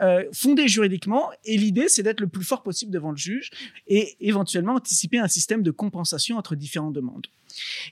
[0.00, 1.30] euh, fondée juridiquement.
[1.44, 3.50] Et l'idée, c'est d'être le plus fort possible devant le juge
[3.86, 7.26] et éventuellement anticiper un système de compensation entre différentes demandes.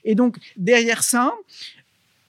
[0.03, 1.33] Et donc, derrière ça,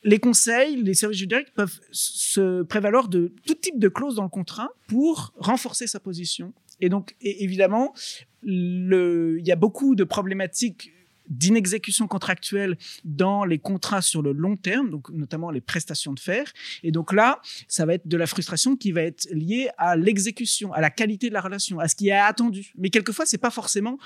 [0.03, 4.29] les conseils, les services juridiques peuvent se prévaloir de tout type de clauses dans le
[4.29, 7.95] contrat pour renforcer sa position et donc, évidemment,
[8.43, 10.93] il y a beaucoup de problématiques
[11.31, 16.53] d'inexécution contractuelle dans les contrats sur le long terme, donc notamment les prestations de fer.
[16.83, 20.73] Et donc là, ça va être de la frustration qui va être liée à l'exécution,
[20.73, 22.73] à la qualité de la relation, à ce qui est attendu.
[22.77, 23.97] Mais quelquefois, c'est pas forcément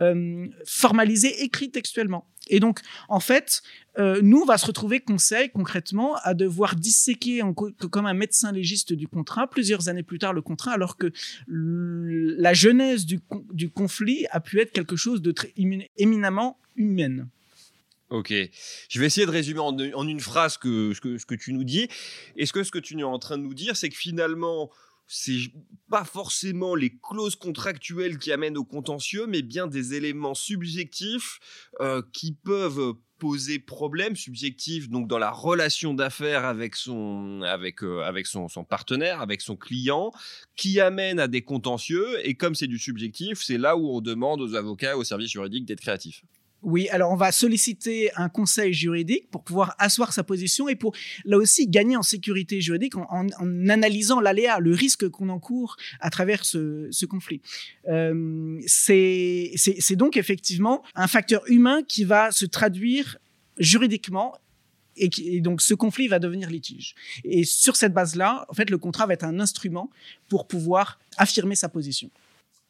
[0.00, 2.26] euh, formalisé, écrit textuellement.
[2.48, 3.62] Et donc, en fait,
[3.98, 7.40] euh, nous, on va se retrouver conseil concrètement à devoir disséquer
[7.90, 11.12] comme un médecin légiste du contrat plusieurs années plus tard le contrat, alors que
[11.46, 13.20] la genèse du,
[13.70, 15.54] conflit a pu être quelque chose de très
[15.96, 17.28] éminemment humaine.
[18.10, 18.32] Ok,
[18.88, 21.88] je vais essayer de résumer en, une phrase ce, que, ce que tu nous dis.
[22.36, 24.70] Est-ce que ce que tu es en train de nous dire, c'est que finalement,
[25.06, 25.38] c'est
[25.90, 31.38] pas forcément les clauses contractuelles qui amènent au contentieux, mais bien des éléments subjectifs
[31.80, 38.02] euh, qui peuvent poser problème subjectif donc dans la relation d'affaires avec son avec euh,
[38.02, 40.10] avec son, son, partenaire avec son client
[40.56, 44.40] qui amène à des contentieux et comme c'est du subjectif c'est là où on demande
[44.40, 46.24] aux avocats aux services juridiques d'être créatifs
[46.64, 50.94] oui, alors on va solliciter un conseil juridique pour pouvoir asseoir sa position et pour
[51.24, 53.28] là aussi gagner en sécurité juridique en,
[53.68, 57.42] analysant l'aléa, le risque qu'on encourt à travers ce, conflit.
[57.88, 59.52] Euh, c'est
[59.96, 63.18] donc effectivement un facteur humain qui va se traduire
[63.58, 64.34] juridiquement
[64.96, 66.94] et, et, donc ce conflit va devenir litige.
[67.24, 69.90] Et sur cette base-là, en fait, le contrat va être un instrument
[70.28, 72.10] pour pouvoir affirmer sa position.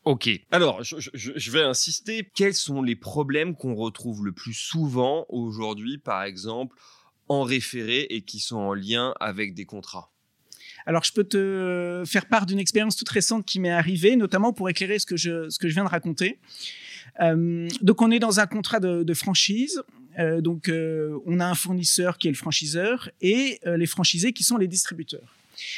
[0.04, 0.28] Ok.
[0.50, 2.28] Alors, je, vais insister.
[2.34, 6.76] Quels sont les problèmes qu'on retrouve le plus souvent aujourd'hui, par exemple,
[7.28, 10.10] en référé et qui sont en lien avec des contrats?
[10.86, 14.68] Alors, je peux te faire part d'une expérience toute récente qui m'est arrivée, notamment pour
[14.68, 16.38] éclairer ce que je, ce que je viens de raconter.
[17.20, 19.82] Euh, donc, on est dans un contrat de, franchise.
[20.18, 24.44] Euh, donc, euh, on a un fournisseur qui est le franchiseur et les franchisés qui
[24.44, 25.34] sont les distributeurs.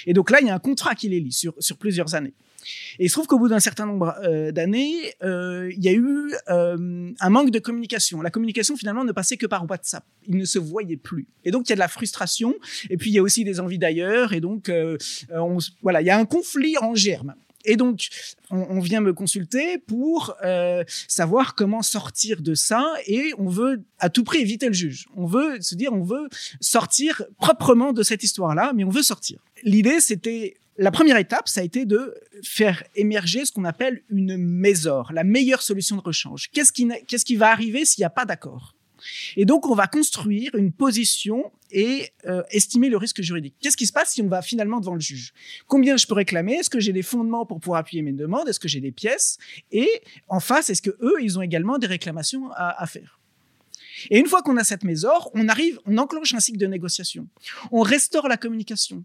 [0.06, 2.32] Et donc là, il y a un contrat qui les lie sur, sur plusieurs années.
[2.98, 5.92] Et il se trouve qu'au bout d'un certain nombre euh, d'années, euh, il y a
[5.92, 8.22] eu euh, un manque de communication.
[8.22, 10.04] La communication finalement ne passait que par WhatsApp.
[10.26, 11.28] Ils ne se voyaient plus.
[11.44, 12.54] Et donc il y a de la frustration.
[12.90, 14.32] Et puis il y a aussi des envies d'ailleurs.
[14.32, 14.70] Et donc
[15.30, 17.34] on, voilà, il y a un conflit en germe.
[17.68, 18.06] Et donc,
[18.50, 20.36] on, vient me consulter pour
[21.08, 25.06] savoir comment sortir de ça et on veut à tout prix éviter le juge.
[25.16, 26.28] On veut se dire, on veut
[26.60, 29.40] sortir proprement de cette histoire-là, mais on veut sortir.
[29.64, 34.36] L'idée, c'était la première étape, ça a été de faire émerger ce qu'on appelle une
[34.36, 36.50] mésor, la meilleure solution de rechange.
[36.52, 38.74] Qu'est-ce qui, va arriver s'il n'y a pas d'accord?
[39.36, 43.54] Et donc, on va construire une position et euh, estimer le risque juridique.
[43.60, 45.32] Qu'est-ce qui se passe si on va finalement devant le juge?
[45.66, 46.54] Combien je peux réclamer?
[46.54, 48.48] Est-ce que j'ai des fondements pour pouvoir appuyer mes demandes?
[48.48, 49.38] Est-ce que j'ai des pièces?
[49.70, 49.88] Et
[50.28, 53.20] en face, est-ce que eux, ils ont également des réclamations à, à faire?
[54.10, 57.28] Et une fois qu'on a cette mésor, on arrive, on enclenche un cycle de négociation.
[57.70, 59.04] On restaure la communication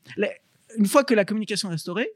[0.77, 2.11] une fois que la communication est restaurée,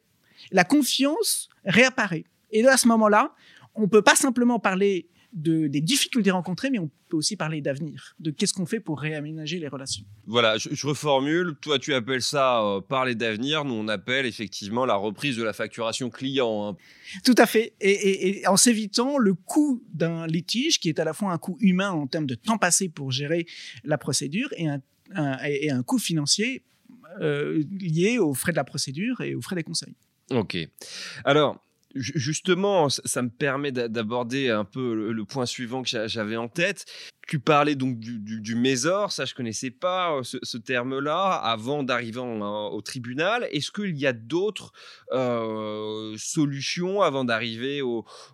[0.51, 2.25] la confiance réapparaît.
[2.51, 3.33] Et à ce moment-là,
[3.73, 7.59] on ne peut pas simplement parler de, des difficultés rencontrées, mais on peut aussi parler
[7.59, 10.05] d'avenir, de qu'est-ce qu'on fait pour réaménager les relations.
[10.25, 11.55] Voilà, je, reformule.
[11.61, 13.65] Toi, tu appelles ça euh, parler d'avenir.
[13.65, 16.69] Nous, on appelle effectivement la reprise de la facturation client.
[16.69, 16.77] Hein.
[17.25, 17.73] Tout à fait.
[17.81, 21.91] Et, en s'évitant le coût d'un litige, qui est à la fois un coût humain
[21.91, 23.45] en termes de temps passé pour gérer
[23.83, 24.81] la procédure et un,
[25.45, 26.63] et un coût financier
[27.21, 29.95] euh, liés aux frais de la procédure et aux frais des conseils.
[30.31, 30.57] Ok.
[31.23, 31.61] Alors,
[31.95, 36.85] justement, ça me permet d'aborder un peu le point suivant que j'avais en tête.
[37.25, 42.19] Tu parlais donc du, du, Mésor, ça je connaissais pas euh, ce, terme-là avant d'arriver
[42.19, 43.47] au tribunal.
[43.51, 44.71] Est-ce qu'il y a d'autres
[45.11, 47.81] euh, solutions avant d'arriver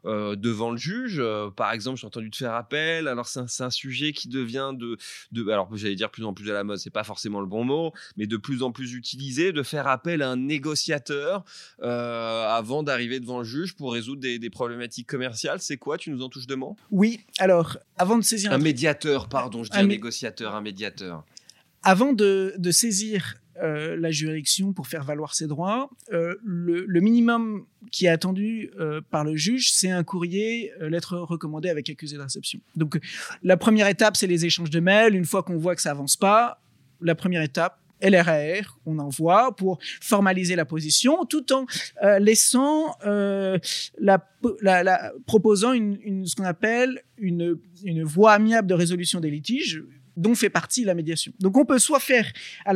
[0.06, 1.24] euh, devant le juge?
[1.56, 3.08] Par exemple, j'ai entendu te faire appel.
[3.08, 4.98] Alors c'est un, sujet qui devient de,
[5.32, 7.64] de alors j'allais dire plus en plus à la mode, c'est pas forcément le bon
[7.64, 11.46] mot, mais de plus en plus utilisé, de faire appel à un négociateur
[11.82, 15.62] avant d'arriver devant le juge pour résoudre des, des problématiques commerciales.
[15.62, 15.98] C'est quoi?
[15.98, 16.76] Tu nous en touches de mots?
[16.92, 17.22] Oui.
[17.40, 18.81] Alors avant de saisir un médiateur,
[19.30, 21.24] pardon, je dis un, négociateur, un médiateur.
[21.84, 28.06] Avant de, saisir euh, la juridiction pour faire valoir ses droits, euh, le, minimum qui
[28.06, 32.60] est attendu euh, par le juge, c'est un courrier, lettre recommandée avec accusé de réception.
[32.76, 33.00] Donc
[33.44, 35.16] la première étape, c'est les échanges de mails.
[35.16, 36.62] Une fois qu'on voit que ça avance pas,
[37.02, 41.66] la première étape, LRR, on envoie pour formaliser la position, tout en
[42.20, 42.96] laissant
[43.98, 44.20] la,
[45.26, 49.84] proposant une, ce qu'on appelle une, une voie amiable de résolution des litiges
[50.22, 51.34] dont fait partie la médiation.
[51.40, 52.32] Donc on peut soit faire,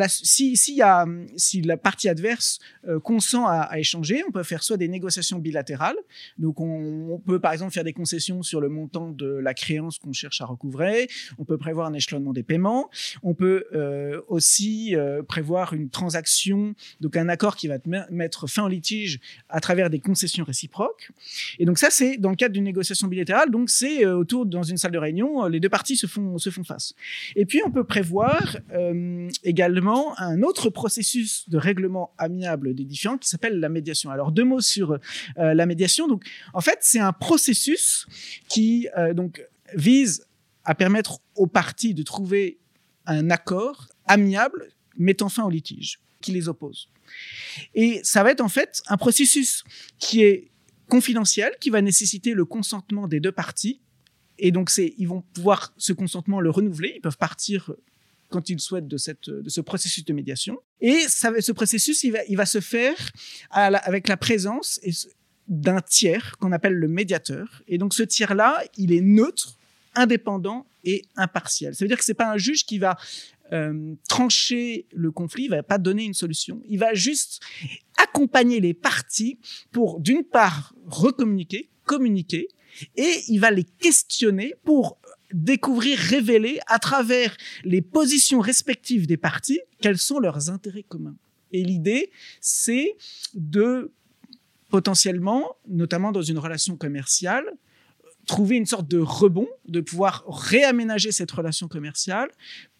[0.07, 1.05] si, y a,
[1.37, 5.97] si la partie adverse euh, consent à, échanger, on peut faire soit des négociations bilatérales,
[6.37, 10.13] donc on, peut par exemple faire des concessions sur le montant de la créance qu'on
[10.13, 12.89] cherche à recouvrer, on peut prévoir un échelonnement des paiements,
[13.21, 17.77] on peut euh, aussi euh, prévoir une transaction, donc un accord qui va
[18.09, 21.11] mettre fin au litige à travers des concessions réciproques.
[21.59, 24.77] Et donc ça c'est dans le cadre d'une négociation bilatérale, donc c'est autour dans une
[24.77, 26.95] salle de réunion, les deux parties se font, se font face.
[27.35, 33.17] Et puis, on peut prévoir euh, également un autre processus de règlement amiable des différends
[33.17, 34.09] qui s'appelle la médiation.
[34.09, 36.07] Alors, deux mots sur euh, la médiation.
[36.07, 38.07] Donc, en fait, c'est un processus
[38.47, 39.45] qui euh, donc
[39.75, 40.25] vise
[40.63, 42.59] à permettre aux parties de trouver
[43.05, 46.89] un accord amiable mettant fin au litige qui les oppose.
[47.75, 49.63] Et ça va être en fait un processus
[49.99, 50.51] qui est
[50.89, 53.81] confidentiel, qui va nécessiter le consentement des deux parties
[54.37, 56.93] et donc, ils vont pouvoir ce consentement le renouveler.
[56.95, 57.71] Ils peuvent partir
[58.29, 60.59] quand ils souhaitent de, cette, de ce processus de médiation.
[60.81, 62.95] Et ce processus, il va, il va se faire
[63.49, 64.79] avec la présence
[65.47, 67.63] d'un tiers qu'on appelle le médiateur.
[67.67, 69.57] Et donc, ce tiers-là, il est neutre,
[69.93, 71.73] indépendant et impartial.
[71.73, 72.97] Ça veut dire que c'est pas un juge qui va
[73.53, 76.61] euh, trancher le conflit, il va pas donner une solution.
[76.67, 77.41] Il va juste
[77.97, 79.39] accompagner les parties
[79.71, 82.47] pour, d'une part, recommuniquer, communiquer,
[82.95, 84.97] et il va les questionner pour
[85.33, 91.15] découvrir, révéler à travers les positions respectives des parties quels sont leurs intérêts communs.
[91.51, 92.95] Et l'idée, c'est
[93.33, 93.91] de
[94.69, 97.45] potentiellement, notamment dans une relation commerciale,
[98.25, 102.29] trouver une sorte de rebond, de pouvoir réaménager cette relation commerciale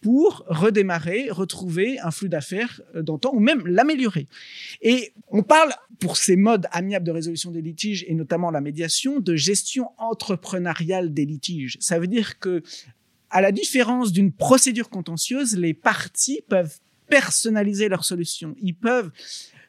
[0.00, 4.28] pour redémarrer, retrouver un flux d'affaires euh, d'antan ou même l'améliorer.
[4.82, 9.20] Et on parle pour ces modes amiables de résolution des litiges et notamment la médiation
[9.20, 11.76] de gestion entrepreneuriale des litiges.
[11.80, 12.62] Ça veut dire que
[13.30, 16.78] à la différence d'une procédure contentieuse, les parties peuvent
[17.08, 18.54] personnaliser leur solution.
[18.60, 19.10] Ils peuvent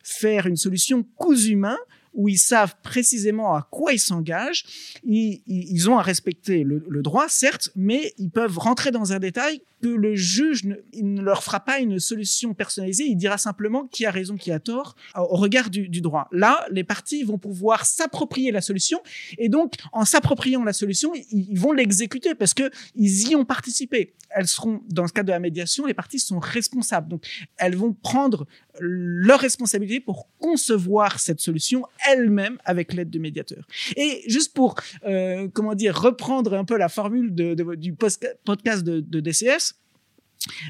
[0.03, 1.77] faire une solution cousu humain
[2.13, 4.65] où ils savent précisément à quoi ils s'engagent.
[5.03, 9.87] Ils, ont à respecter le, droit, certes, mais ils peuvent rentrer dans un détail que
[9.87, 13.05] le juge ne, leur fera pas une solution personnalisée.
[13.05, 16.27] Il dira simplement qui a raison, qui a tort au regard du, droit.
[16.31, 18.99] Là, les parties vont pouvoir s'approprier la solution
[19.37, 24.13] et donc, en s'appropriant la solution, ils, vont l'exécuter parce que ils y ont participé.
[24.29, 27.07] Elles seront, dans ce cas de la médiation, les parties sont responsables.
[27.09, 27.25] Donc,
[27.57, 28.45] elles vont prendre
[28.79, 33.65] leur responsabilité pour concevoir cette solution elles-mêmes avec l'aide de médiateurs.
[33.95, 39.66] Et juste pour, euh, comment dire, reprendre un peu la formule du podcast de DCS,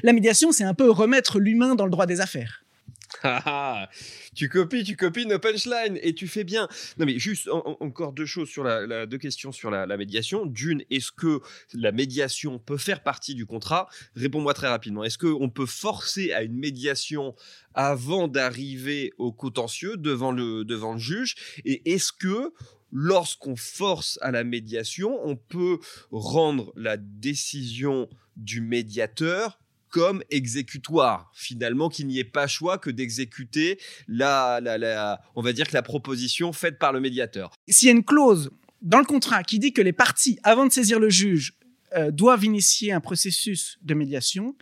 [0.02, 2.64] la médiation, c'est un peu remettre l'humain dans le droit des affaires.
[3.22, 3.90] Ah, ah.
[4.34, 6.68] tu copies, tu copies nos punchlines et tu fais bien.
[6.98, 10.46] Non mais juste encore deux choses sur la, deux questions sur la, médiation.
[10.46, 11.40] D'une, est-ce que
[11.74, 13.88] la médiation peut faire partie du contrat?
[14.14, 15.04] Réponds-moi très rapidement.
[15.04, 17.34] Est-ce qu'on peut forcer à une médiation
[17.74, 21.34] avant d'arriver au contentieux devant le devant le juge?
[21.64, 22.52] Et est-ce que
[22.92, 25.78] lorsqu'on force à la médiation, on peut
[26.10, 29.58] rendre la décision du médiateur
[29.90, 31.30] comme exécutoire.
[31.34, 35.82] Finalement, qu'il n'y ait pas choix que d'exécuter la, la, on va dire que la
[35.82, 37.52] proposition faite par le médiateur.
[37.68, 38.50] S'il y a une clause
[38.82, 41.54] dans le contrat qui dit que les parties, avant de saisir le juge,
[41.96, 44.54] euh, doivent initier un processus de médiation,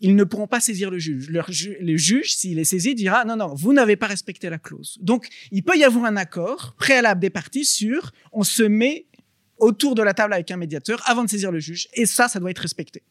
[0.00, 1.28] ils ne pourront pas saisir le juge.
[1.28, 4.96] le juge, s'il est saisi, dira non, non, vous n'avez pas respecté la clause.
[5.02, 9.06] Donc, il peut y avoir un accord préalable des parties sur on se met
[9.60, 11.88] autour de la table avec un médiateur avant de saisir le juge.
[11.94, 13.02] Et ça, ça doit être respecté.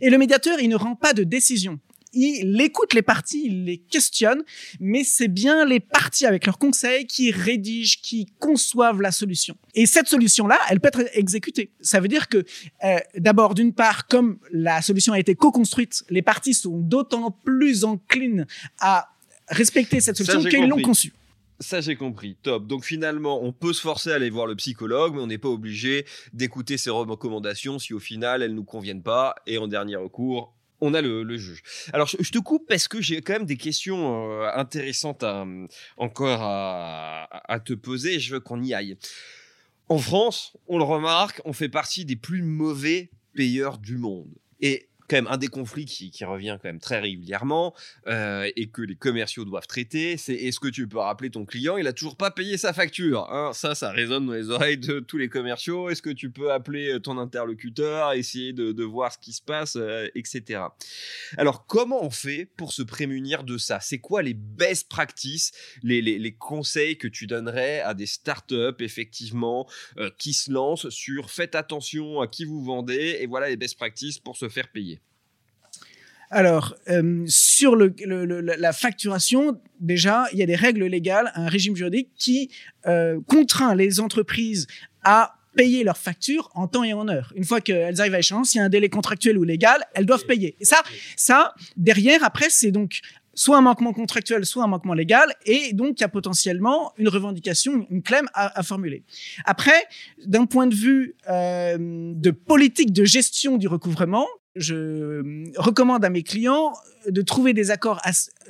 [0.00, 1.78] Et le médiateur, il ne rend pas de décision.
[2.12, 4.42] il écoute les parties, il les questionne,
[4.80, 9.56] mais c'est bien les parties avec leurs conseils qui rédigent, qui conçoivent la solution.
[9.74, 11.70] Et cette solution-là, elle peut être exécutée.
[11.80, 12.44] Ça veut dire que,
[12.84, 17.84] euh, d'abord, d'une part, comme la solution a été co-construite, les parties sont d'autant plus
[17.84, 18.46] enclines
[18.80, 19.08] à
[19.48, 21.12] respecter cette solution qu'ils l'ont conçue.
[21.60, 22.36] Ça, j'ai compris.
[22.42, 22.66] Top.
[22.66, 25.50] Donc finalement, on peut se forcer à aller voir le psychologue, mais on n'est pas
[25.50, 29.34] obligé d'écouter ses recommandations si au final elles nous conviennent pas.
[29.46, 31.62] Et en dernier recours, on a le, juge.
[31.92, 35.22] Alors, je, te coupe parce que j'ai quand même des questions euh, intéressantes
[35.98, 38.96] encore à, à, te poser je veux qu'on y aille.
[39.90, 44.32] En France, on le remarque, on fait partie des plus mauvais payeurs du monde.
[44.60, 47.74] Et quand même un des conflits qui, revient quand même très régulièrement
[48.06, 51.76] euh, et que les commerciaux doivent traiter, c'est est-ce que tu peux rappeler ton client
[51.78, 53.28] Il a toujours pas payé sa facture.
[53.32, 53.52] Hein?
[53.52, 55.90] Ça, ça résonne dans les oreilles de tous les commerciaux.
[55.90, 59.76] Est-ce que tu peux appeler euh, ton interlocuteur, essayer de, voir ce qui se passe,
[59.76, 60.62] euh, etc.
[61.36, 63.80] Alors, comment on fait pour se prémunir de ça?
[63.80, 69.68] C'est quoi les best practices, les, les, conseils que tu donnerais à des startups, effectivement,
[70.18, 74.18] qui se lancent sur faites attention à qui vous vendez et voilà les best practices
[74.18, 74.99] pour se faire payer?
[76.30, 77.92] Alors, euh, sur le,
[78.40, 82.50] la facturation, déjà, il y a des règles légales, un régime juridique qui
[82.86, 84.68] euh, contraint les entreprises
[85.02, 87.32] à payer leurs factures en temps et en heure.
[87.34, 90.06] Une fois qu'elles arrivent à échéance, s'il y a un délai contractuel ou légal, elles
[90.06, 90.56] doivent payer.
[90.60, 90.84] Et ça,
[91.16, 93.00] ça derrière, après, c'est donc
[93.34, 97.08] soit un manquement contractuel, soit un manquement légal, et donc il y a potentiellement une
[97.08, 99.02] revendication, une claim à, formuler.
[99.44, 99.86] Après,
[100.24, 105.22] d'un point de vue euh, de politique de gestion du recouvrement, je
[105.58, 106.72] recommande à mes clients
[107.08, 108.00] de trouver des accords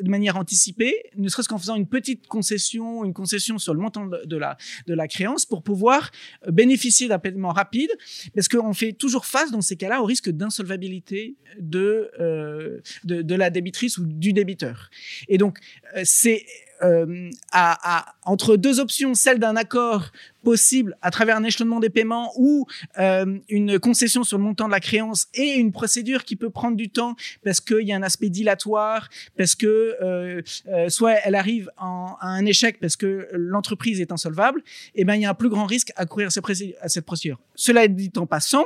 [0.01, 4.07] de manière anticipée, ne serait-ce qu'en faisant une petite concession, une concession sur le montant
[4.07, 6.11] de la, de la créance pour pouvoir
[6.49, 7.91] bénéficier d'un paiement rapide,
[8.35, 13.51] parce qu'on fait toujours face dans ces cas-là au risque d'insolvabilité de, euh, de, la
[13.51, 14.91] débitrice ou du débiteur.
[15.29, 15.59] Et donc,
[15.97, 16.45] euh, c'est
[16.83, 20.11] euh, à, à, entre deux options, celle d'un accord
[20.43, 22.67] possible à travers un échelonnement des paiements ou
[22.99, 26.77] euh, une concession sur le montant de la créance et une procédure qui peut prendre
[26.77, 27.15] du temps
[27.45, 32.17] parce qu'il y a un aspect dilatoire, parce que euh, euh, soit elle arrive en,
[32.21, 34.61] à un échec parce que l'entreprise est insolvable,
[34.95, 37.39] et eh ben il y a un plus grand risque à courir à cette procédure.
[37.55, 38.65] Cela dit en passant,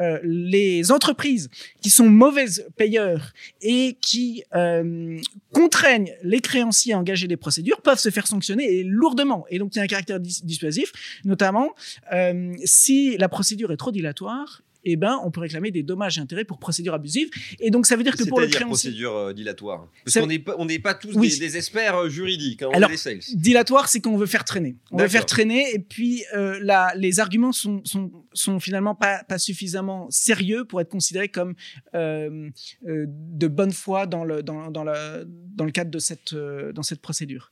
[0.00, 1.48] euh, les entreprises
[1.80, 5.20] qui sont mauvaises payeurs et qui euh,
[5.52, 9.44] contraignent les créanciers à engager des procédures peuvent se faire sanctionner lourdement.
[9.50, 10.92] Et donc il y a un caractère dissuasif,
[11.24, 11.68] notamment
[12.12, 16.20] euh, si la procédure est trop dilatoire eh ben, on peut réclamer des dommages et
[16.20, 17.28] intérêts pour procédure abusive.
[17.60, 18.66] Et donc, ça veut dire que pour le créancier.
[18.66, 19.88] procédure euh, dilatoire.
[20.04, 22.62] Parce qu'on n'est pas, on n'est pas tous des, experts euh, juridiques.
[22.62, 22.90] Hein, Alors,
[23.34, 24.76] dilatoire, c'est qu'on veut faire traîner.
[24.90, 26.58] On veut faire traîner, et puis euh,
[26.96, 31.54] les arguments sont, sont, sont finalement pas, pas suffisamment sérieux pour être considérés comme
[31.94, 32.50] euh,
[32.82, 37.00] de bonne foi dans le, dans, dans, le, dans le cadre de cette, dans cette
[37.00, 37.50] procédure.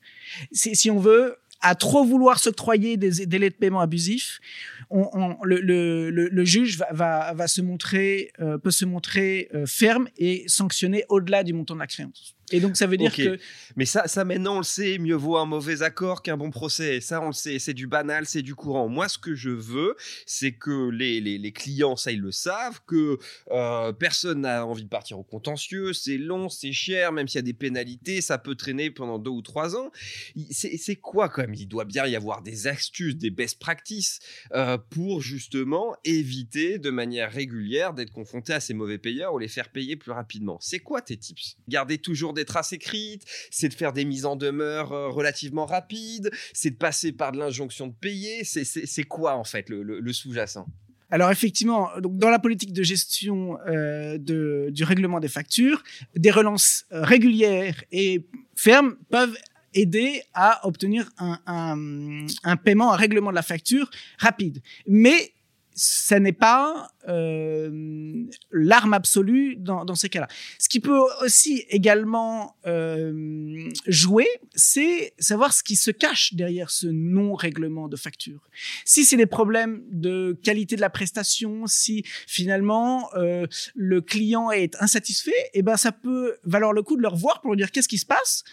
[0.52, 4.40] Si on veut, à trop vouloir s'octroyer des délais de paiement abusifs,
[4.92, 9.66] on, le, le, le, juge va, va, va, se montrer, euh, peut se montrer euh,
[9.66, 12.37] ferme et sanctionner au-delà du montant de la créance.
[12.52, 13.38] Et donc, ça veut dire que.
[13.76, 17.00] Mais ça, ça, maintenant, on le sait, mieux vaut un mauvais accord qu'un bon procès.
[17.00, 17.58] Ça, on le sait.
[17.58, 18.88] C'est du banal, c'est du courant.
[18.88, 22.80] Moi, ce que je veux, c'est que les, les, les, clients, ça, ils le savent,
[22.86, 23.18] que
[23.50, 25.92] euh, personne n'a envie de partir au contentieux.
[25.92, 29.30] C'est long, c'est cher, même s'il y a des pénalités, ça peut traîner pendant deux
[29.30, 29.90] ou trois ans.
[30.50, 31.54] C'est quoi, quand même?
[31.54, 34.20] Il doit bien y avoir des astuces, des best practices
[34.52, 39.48] euh, pour justement éviter de manière régulière d'être confronté à ces mauvais payeurs ou les
[39.48, 40.58] faire payer plus rapidement.
[40.60, 41.56] C'est quoi tes tips?
[41.68, 46.31] Garder toujours des traces écrites, c'est de faire des mises en demeure euh, relativement rapides,
[46.52, 48.44] c'est de passer par de l'injonction de payer.
[48.44, 50.66] C'est quoi en fait le, sous-jacent?
[51.11, 55.83] Alors effectivement, donc dans la politique de gestion euh, du règlement des factures,
[56.16, 59.37] des relances euh, régulières et fermes peuvent
[59.74, 61.38] aider à obtenir un,
[62.44, 64.62] un, paiement, un règlement de la facture rapide.
[64.87, 65.33] Mais
[65.74, 70.28] ça n'est pas euh, l'arme absolue dans, dans ces cas-là.
[70.58, 76.87] Ce qui peut aussi également euh, jouer, c'est savoir ce qui se cache derrière ce
[76.87, 78.40] non-règlement de facture.
[78.85, 84.76] Si c'est des problèmes de qualité de la prestation, si finalement euh, le client est
[84.80, 87.88] insatisfait, eh ben ça peut valoir le coup de le revoir pour lui dire qu'est-ce
[87.88, 88.44] qui se passe.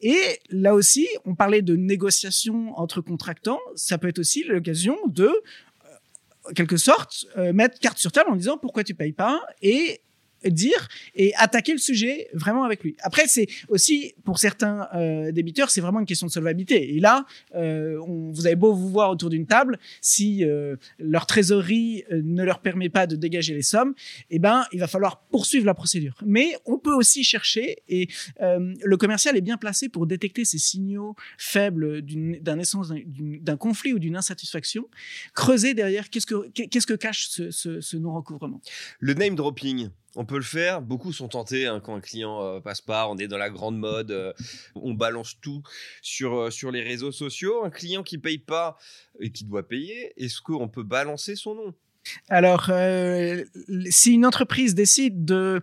[0.00, 5.30] Et là aussi, on parlait de négociation entre contractants, ça peut être aussi l'occasion de
[6.54, 10.00] quelque sorte, euh, mettre carte sur table en disant pourquoi tu payes pas et
[10.48, 12.96] dire et attaquer le sujet vraiment avec lui.
[13.00, 16.94] Après, c'est aussi pour certains euh, débiteurs, c'est vraiment une question de solvabilité.
[16.94, 17.98] Et là, euh,
[18.32, 22.88] vous avez beau vous voir autour d'une table, si euh, leur trésorerie ne leur permet
[22.88, 23.94] pas de dégager les sommes,
[24.30, 26.14] eh ben, il va falloir poursuivre la procédure.
[26.24, 28.08] Mais on peut aussi chercher, et
[28.40, 33.98] le commercial est bien placé pour détecter ces signaux faibles d'un essence d'un conflit ou
[33.98, 34.88] d'une insatisfaction,
[35.34, 38.60] creuser derrière qu'est-ce que qu'est-ce que cache ce non recouvrement.
[39.00, 40.82] Le name dropping, on peut le faire.
[40.82, 43.08] Beaucoup sont tentés hein, quand un client euh, passe pas.
[43.08, 44.10] On est dans la grande mode.
[44.10, 44.32] euh,
[44.74, 45.62] on balance tout
[46.02, 47.64] sur, euh, sur les réseaux sociaux.
[47.64, 48.76] Un client qui paye pas
[49.20, 51.74] et qui doit payer, est-ce qu'on peut balancer son nom?
[52.28, 53.44] Alors, euh,
[53.90, 55.60] si une entreprise décide de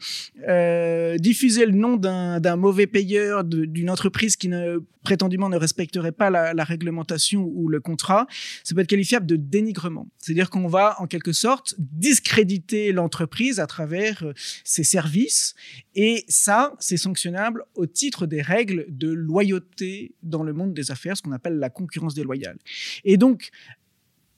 [0.48, 6.30] euh, diffuser le nom d'un mauvais payeur, d'une entreprise qui ne prétendument ne respecterait pas
[6.30, 8.26] la, la réglementation ou le contrat,
[8.64, 10.08] ça peut être qualifiable de dénigrement.
[10.18, 14.34] C'est-à-dire qu'on va en quelque sorte discréditer l'entreprise à travers euh,
[14.64, 15.56] ses services,
[15.96, 21.18] et ça, c'est sanctionnable au titre des règles de loyauté dans le monde des affaires,
[21.18, 22.58] ce qu'on appelle la concurrence déloyale.
[23.04, 23.52] Et donc,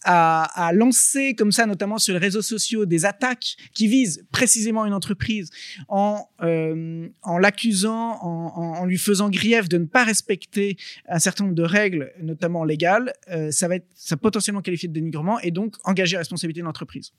[0.05, 4.93] à, lancer comme ça, notamment sur les réseaux sociaux, des attaques qui visent précisément une
[4.93, 5.49] entreprise
[5.87, 10.77] en, euh, en l'accusant, en, en- lui faisant grief de ne pas respecter
[11.09, 14.93] un certain nombre de règles, notamment légales, euh, ça va être ça potentiellement qualifié de
[14.93, 17.11] dénigrement et donc engager la responsabilité de l'entreprise.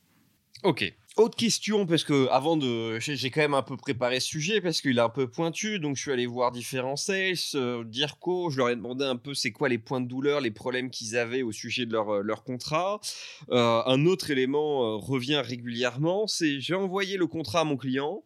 [0.63, 0.95] Ok.
[1.17, 3.01] Autre question, parce que avant de.
[3.01, 5.97] J'ai quand même un peu préparé ce sujet, parce qu'il est un peu pointu, donc
[5.97, 9.51] je suis allé voir différents sales, euh, Dirco, je leur ai demandé un peu c'est
[9.51, 12.45] quoi les points de douleur, les problèmes qu'ils avaient au sujet de leur, euh, leur
[12.45, 13.01] contrat.
[13.49, 18.23] Euh, un autre élément euh, revient régulièrement, c'est j'ai envoyé le contrat à mon client,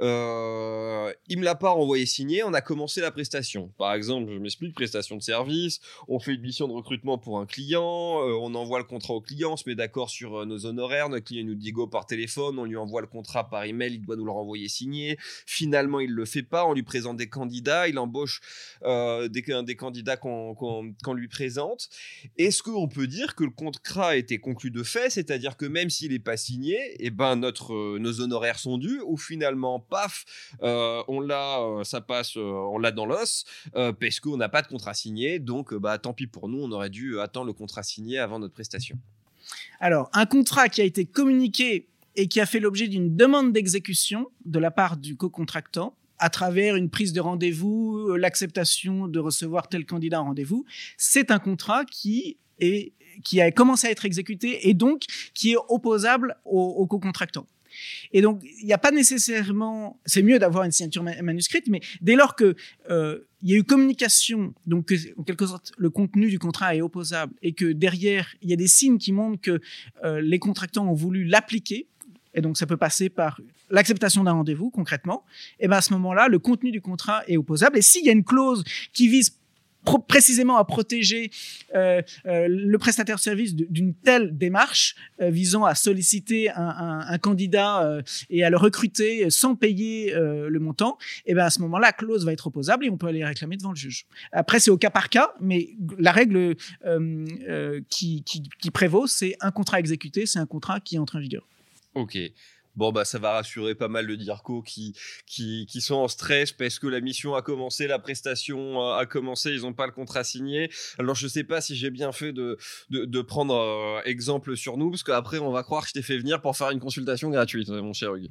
[0.00, 3.70] il me l'a pas renvoyé signé, on a commencé la prestation.
[3.78, 7.46] Par exemple, je m'explique, prestation de service, on fait une mission de recrutement pour un
[7.46, 11.26] client, on envoie le contrat au client, on se met d'accord sur nos honoraires, notre
[11.26, 14.16] client nous dit go par téléphone, on lui envoie le contrat par email, il doit
[14.16, 15.16] nous le renvoyer signé.
[15.46, 18.40] Finalement, il le fait pas, on lui présente des candidats, il embauche
[18.84, 19.42] euh, des,
[19.76, 21.88] candidats qu'on lui présente.
[22.38, 25.90] Est-ce qu'on peut dire que le contrat a été conclu de fait, c'est-à-dire que même
[25.90, 30.24] s'il n'est pas signé, eh ben notre, euh, nos honoraires sont dus, ou finalement, paf,
[30.62, 34.68] euh, on l'a, euh, ça passe, on l'a dans l'os, parce qu'on n'a pas de
[34.68, 38.18] contrat signé, donc bah tant pis pour nous, on aurait dû attendre le contrat signé
[38.18, 38.98] avant notre prestation.
[39.80, 44.28] Alors, un contrat qui a été communiqué et qui a fait l'objet d'une demande d'exécution
[44.44, 49.68] de la part du co-contractant à travers une prise de rendez-vous, euh, l'acceptation de recevoir
[49.68, 50.64] tel candidat en rendez-vous,
[50.96, 52.92] c'est un contrat qui est
[53.24, 55.02] qui a commencé à être exécuté et donc
[55.34, 57.46] qui est opposable au, au co-contractant.
[58.12, 60.00] Et donc, il n'y a pas nécessairement.
[60.06, 62.54] C'est mieux d'avoir une signature ma- manuscrite, mais dès lors que
[62.90, 66.74] euh, il y a eu communication, donc que, en quelque sorte le contenu du contrat
[66.74, 69.60] est opposable et que derrière il y a des signes qui montrent que
[70.04, 71.88] euh, les contractants ont voulu l'appliquer,
[72.34, 75.24] et donc ça peut passer par l'acceptation d'un rendez-vous concrètement,
[75.60, 77.78] et ben à ce moment-là, le contenu du contrat est opposable.
[77.78, 79.36] Et s'il y a une clause qui vise
[80.06, 81.30] précisément à protéger
[81.74, 88.00] euh, euh, le prestataire de service d'une telle démarche euh, visant à solliciter un, candidat
[88.30, 92.24] et à le recruter sans payer le montant, et ben à ce moment-là, la clause
[92.24, 94.06] va être opposable et on peut aller réclamer devant le juge.
[94.32, 96.56] Après, c'est au cas par cas, mais la règle
[97.88, 101.46] qui, qui prévaut, c'est un contrat exécuté, c'est un contrat qui entre en vigueur.
[101.94, 102.16] Ok.
[102.74, 104.94] Bon, bah, ça va rassurer pas mal de DIRCO qui,
[105.26, 109.50] qui, qui sont en stress parce que la mission a commencé, la prestation a commencé,
[109.50, 110.70] ils n'ont pas le contrat signé.
[110.98, 112.56] Alors, je sais pas si j'ai bien fait de,
[112.90, 116.16] de, prendre euh, exemple sur nous parce qu'après, on va croire que je t'ai fait
[116.16, 118.30] venir pour faire une consultation gratuite, euh, mon cher Hugues.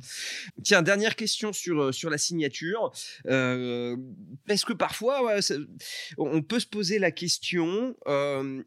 [0.64, 2.92] Tiens, dernière question sur, euh, sur la signature.
[3.24, 5.40] Parce que parfois,
[6.18, 7.96] on peut se poser la question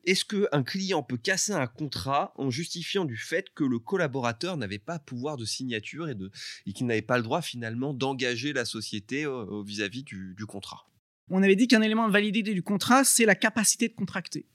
[0.05, 4.79] est-ce qu'un client peut casser un contrat en justifiant du fait que le collaborateur n'avait
[4.79, 6.31] pas pouvoir de signature et, de,
[6.67, 10.87] et qu'il n'avait pas le droit finalement d'engager la société euh, vis-à-vis du, contrat
[11.31, 14.47] On avait dit qu'un élément de validité du contrat, c'est la capacité de contracter.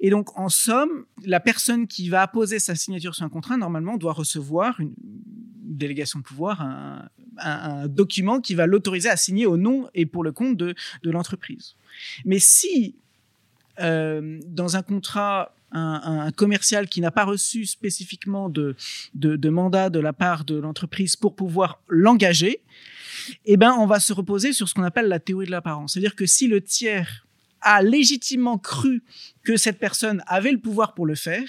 [0.00, 3.96] Et donc, en somme, la personne qui va apposer sa signature sur un contrat, normalement,
[3.96, 6.60] doit recevoir une délégation de pouvoir,
[7.38, 11.10] un, document qui va l'autoriser à signer au nom et pour le compte de, de
[11.10, 11.76] l'entreprise.
[12.24, 12.96] Mais si,
[13.78, 20.12] euh, dans un contrat, un, commercial qui n'a pas reçu spécifiquement de mandat de la
[20.12, 22.62] part de l'entreprise pour pouvoir l'engager,
[23.44, 25.92] eh ben, on va se reposer sur ce qu'on appelle la théorie de l'apparence.
[25.92, 27.26] C'est-à-dire que si le tiers
[27.62, 29.02] a légitimement cru
[29.42, 31.48] que cette personne avait le pouvoir pour le faire,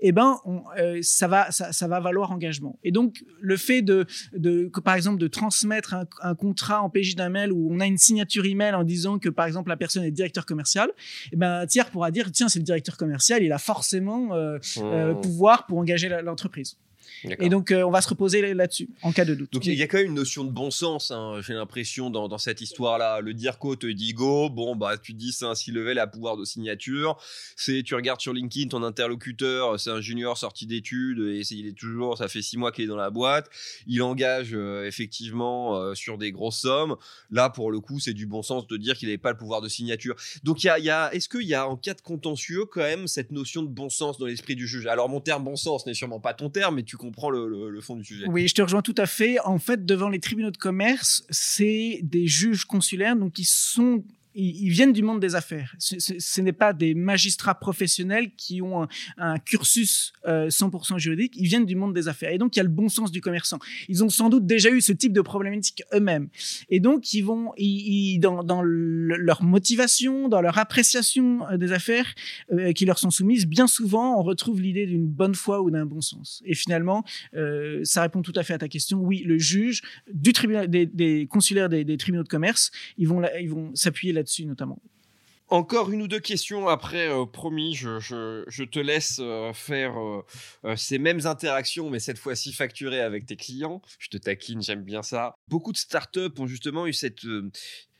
[0.00, 2.78] eh ben, on, euh, ça va, ça, ça va valoir engagement.
[2.84, 6.90] Et donc, le fait de, de que, par exemple, de transmettre un, un contrat en
[6.90, 9.76] PJ d'un mail où on a une signature email en disant que, par exemple, la
[9.76, 10.90] personne est directeur commercial,
[11.32, 14.58] eh ben, un tiers pourra dire, tiens, c'est le directeur commercial, il a forcément euh,
[14.78, 16.76] euh, pouvoir pour engager l'entreprise.
[17.24, 19.52] Et donc, on va se reposer là-dessus en cas de doute.
[19.52, 22.28] Donc, il y a quand même une notion de bon sens, hein, j'ai l'impression, dans,
[22.28, 23.20] dans, cette histoire-là.
[23.20, 26.44] Le DIRCO te dit go, bon, bah, tu dis c'est un C-level à pouvoir de
[26.44, 27.18] signature.
[27.56, 31.76] C'est, tu regardes sur LinkedIn, ton interlocuteur, c'est un junior sorti d'études et il est
[31.76, 33.50] toujours, ça fait six mois qu'il est dans la boîte.
[33.86, 34.54] Il engage
[34.84, 36.96] effectivement sur des grosses sommes.
[37.30, 39.60] Là, pour le coup, c'est du bon sens de dire qu'il n'avait pas le pouvoir
[39.60, 40.14] de signature.
[40.44, 42.80] Donc, il y a, y a est-ce qu'il y a en cas de contentieux quand
[42.80, 44.86] même cette notion de bon sens dans l'esprit du juge?
[44.86, 47.96] Alors, mon terme bon sens n'est sûrement pas ton terme, mais tu comprends le, fond
[47.96, 48.26] du sujet.
[48.28, 49.38] Oui, je te rejoins tout à fait.
[49.40, 54.04] En fait, devant les tribunaux de commerce, c'est des juges consulaires, donc ils sont
[54.38, 55.74] ils, viennent du monde des affaires.
[55.78, 58.86] Ce, n'est pas des magistrats professionnels qui ont
[59.16, 62.30] un, cursus 100% euh, juridique, ils viennent du monde des affaires.
[62.30, 63.58] Et donc, il y a le bon sens du commerçant.
[63.88, 66.28] Ils ont sans doute déjà eu ce type de problématique eux-mêmes.
[66.68, 67.52] Et donc, ils vont,
[68.18, 72.14] dans, leur motivation, dans leur appréciation euh, des affaires
[72.52, 75.86] euh, qui leur sont soumises, bien souvent, on retrouve l'idée d'une bonne foi ou d'un
[75.86, 76.42] bon sens.
[76.44, 77.04] Et finalement,
[77.82, 79.00] ça répond tout à fait à ta question.
[79.00, 79.82] Oui, le juge
[80.12, 84.80] du tribunal, des, consulaires des, tribunaux de commerce, ils vont, ils vont s'appuyer là notamment.
[85.50, 90.98] Encore une ou deux questions après, euh, promis, je, te laisse euh, faire euh, ces
[90.98, 93.80] mêmes interactions, mais cette fois-ci facturées avec tes clients.
[93.98, 95.34] Je te taquine, j'aime bien ça.
[95.48, 97.24] Beaucoup de startups ont justement eu cette,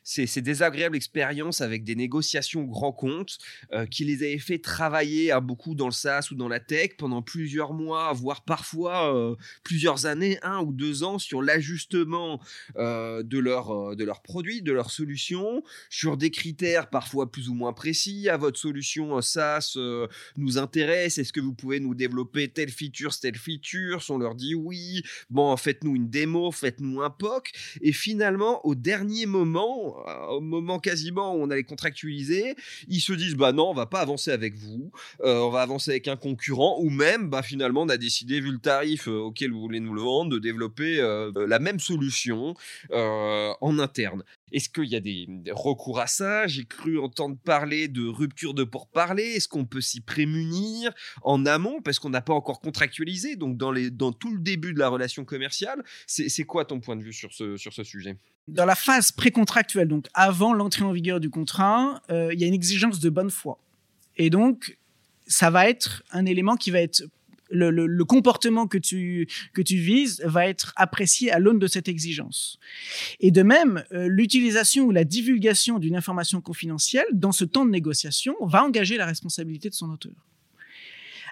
[0.08, 3.36] ces, désagréables expériences avec des négociations grands comptes
[3.72, 6.96] euh, qui les avaient fait travailler à beaucoup dans le SaaS ou dans la tech
[6.96, 12.40] pendant plusieurs mois, voire parfois euh, plusieurs années, un ou deux ans sur l'ajustement
[12.76, 17.54] euh, de, leur, de leurs produits, de leurs solutions, sur des critères parfois plus ou
[17.54, 18.30] moins précis.
[18.30, 19.76] À votre solution SaaS
[20.38, 24.02] nous intéresse, est-ce que vous pouvez nous développer telle feature, telle feature?
[24.08, 27.52] On leur dit oui, bon, faites-nous une démo, faites-nous un POC.
[27.82, 29.97] Et finalement, au dernier moment, euh,
[30.30, 32.54] au moment quasiment où on allait contractualiser,
[32.88, 34.90] ils se disent bah non, on va pas avancer avec vous,
[35.22, 38.52] euh, on va avancer avec un concurrent, ou même bah finalement on a décidé vu
[38.52, 40.98] le tarif euh, auquel vous voulez nous le vendre de développer
[41.34, 42.54] la même solution
[42.90, 44.22] en interne.
[44.52, 46.46] Est-ce qu'il y a des, recours à ça?
[46.46, 49.22] J'ai cru entendre parler de rupture de pourparler.
[49.22, 50.92] Est-ce qu'on peut s'y prémunir
[51.22, 51.80] en amont?
[51.82, 55.24] Parce qu'on n'a pas encore contractualisé Donc dans, dans tout le début de la relation
[55.24, 58.16] commerciale, c'est quoi ton point de vue sur ce, sur ce sujet?
[58.46, 62.46] Dans la phase précontractuelle, donc avant l'entrée en vigueur du contrat, euh, il y a
[62.46, 63.58] une exigence de bonne foi.
[64.16, 64.78] Et donc,
[65.26, 67.02] ça va être un élément qui va être
[67.50, 72.58] le, comportement que tu, que tu vises va être apprécié à l'aune de cette exigence.
[73.20, 77.70] Et de même, euh, l'utilisation ou la divulgation d'une information confidentielle dans ce temps de
[77.70, 80.12] négociation va engager la responsabilité de son auteur.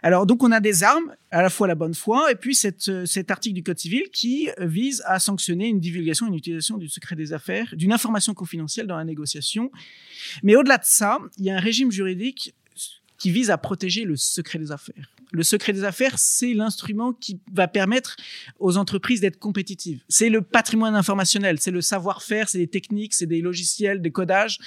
[0.03, 2.57] Alors, donc, on a des armes, à la fois la bonne foi, et puis
[2.89, 6.89] euh, cet article du Code civil qui vise à sanctionner une divulgation, une utilisation du
[6.89, 9.71] secret des affaires, d'une information confidentielle dans la négociation.
[10.43, 12.55] Mais au-delà de ça, il y a un régime juridique
[13.19, 15.16] qui vise à protéger le secret des affaires.
[15.33, 18.17] Le secret des affaires, c'est l'instrument qui va permettre
[18.59, 20.03] aux entreprises d'être compétitives.
[20.09, 24.59] C'est le patrimoine informationnel, c'est le savoir-faire, c'est des techniques, c'est des logiciels, des codages.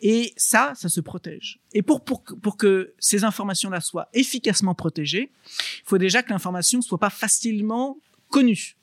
[0.00, 1.60] Et ça, ça se protège.
[1.72, 6.80] Et pour, pour, pour que ces informations-là soient efficacement protégées, il faut déjà que l'information
[6.80, 7.98] soit pas facilement
[8.30, 8.76] connue,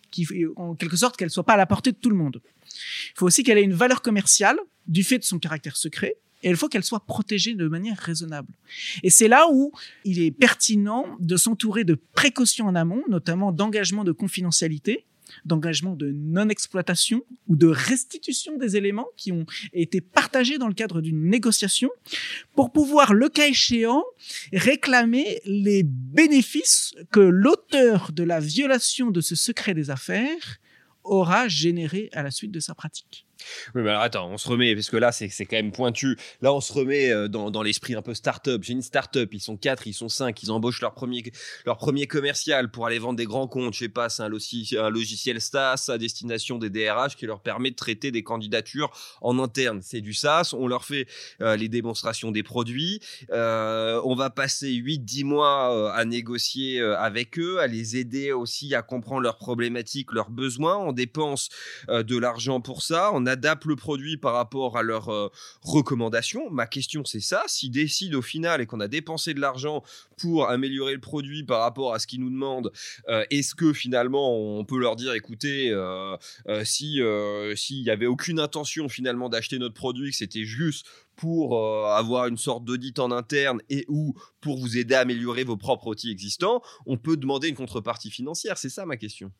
[0.56, 2.42] en quelque sorte qu'elle soit pas à la portée de tout le monde.
[2.66, 4.58] Il faut aussi qu'elle ait une valeur commerciale
[4.88, 8.54] du fait de son caractère secret et il faut qu'elle soit protégée de manière raisonnable.
[9.02, 9.72] Et c'est là où
[10.06, 15.06] il est pertinent de s'entourer de précautions en amont, notamment d'engagement de confidentialité,
[15.44, 21.02] d'engagement de non-exploitation ou de restitution des éléments qui ont été partagés dans le cadre
[21.02, 21.90] d'une négociation
[22.54, 24.04] pour pouvoir, le cas échéant,
[24.54, 30.60] réclamer les bénéfices que l'auteur de la violation de ce secret des affaires
[31.04, 33.26] aura généré à la suite de sa pratique.
[33.74, 36.18] Oui, mais alors attends, on se remet, parce que là, c'est quand même pointu.
[36.42, 38.62] Là, on se remet euh, dans, l'esprit un peu start-up.
[38.64, 41.24] J'ai une start-up, ils sont quatre, ils sont cinq, ils embauchent leur premier,
[42.08, 43.74] commercial pour aller vendre des grands comptes.
[43.74, 44.30] Je sais pas, c'est un,
[44.90, 49.82] logiciel SaaS à destination des DRH qui leur permet de traiter des candidatures en interne.
[49.82, 51.08] C'est du SaaS, on leur fait
[51.42, 53.00] euh, les démonstrations des produits.
[53.32, 58.82] Euh, on va passer 8-10 mois à négocier avec eux, à les aider aussi à
[58.82, 60.78] comprendre leurs problématiques, leurs besoins.
[60.78, 61.50] On dépense
[61.90, 63.12] de l'argent pour ça.
[63.26, 65.30] Adapte le produit par rapport à leurs euh,
[65.62, 66.50] recommandations.
[66.50, 67.44] Ma question, c'est ça.
[67.48, 69.84] S'ils décident au final et qu'on a dépensé de l'argent
[70.18, 72.72] pour améliorer le produit par rapport à ce qu'ils nous demandent,
[73.10, 76.18] euh, est-ce que finalement on peut leur dire, écoutez, euh,
[76.64, 77.00] si
[77.56, 81.58] s'il n'y avait aucune intention finalement d'acheter notre produit, que c'était juste pour
[81.90, 85.88] avoir une sorte d'audit en interne et ou pour vous aider à améliorer vos propres
[85.88, 88.58] outils existants, on peut demander une contrepartie financière.
[88.58, 89.32] C'est ça ma question.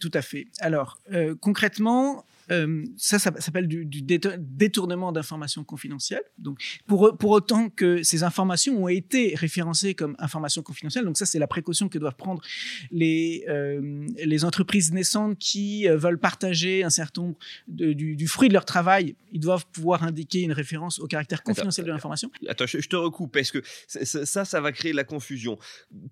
[0.00, 0.46] tout à fait.
[0.60, 0.98] Alors,
[1.40, 6.22] concrètement, euh, ça, ça s'appelle du, du détournement d'informations confidentielles.
[6.38, 11.26] Donc, pour, pour autant que ces informations ont été référencées comme informations confidentielles, donc ça,
[11.26, 12.42] c'est la précaution que doivent prendre
[12.90, 17.36] les, euh, les entreprises naissantes qui euh, veulent partager un certain nombre
[17.68, 19.16] de, du, du, fruit de leur travail.
[19.32, 22.30] Ils doivent pouvoir indiquer une référence au caractère confidentiel de l'information.
[22.48, 25.58] Attends, je, je, te recoupe parce que ça, ça va créer la confusion.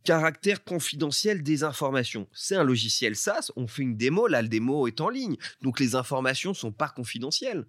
[0.03, 2.29] Caractère confidentiel des informations.
[2.33, 3.51] C'est un logiciel SaaS.
[3.57, 4.27] On fait une démo.
[4.27, 5.37] Là, le démo est en ligne.
[5.63, 6.24] Donc, les informations
[6.55, 7.67] sont pas confidentielles.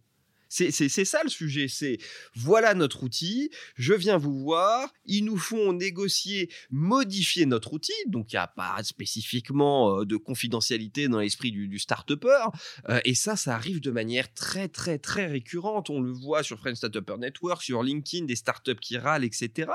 [0.50, 0.72] C'est
[1.06, 1.68] ça le sujet.
[1.68, 1.98] C'est
[2.36, 7.94] voilà notre outil, je viens vous voir, ils nous font négocier, modifier notre outil.
[8.08, 12.48] Donc il n'y a pas spécifiquement euh, de confidentialité dans l'esprit du, start-upper.
[12.90, 15.90] Euh, et ça, ça arrive de manière très, très, très récurrente.
[15.90, 19.72] On le voit sur Friends Startuper Network, sur LinkedIn, des startups qui râlent, etc.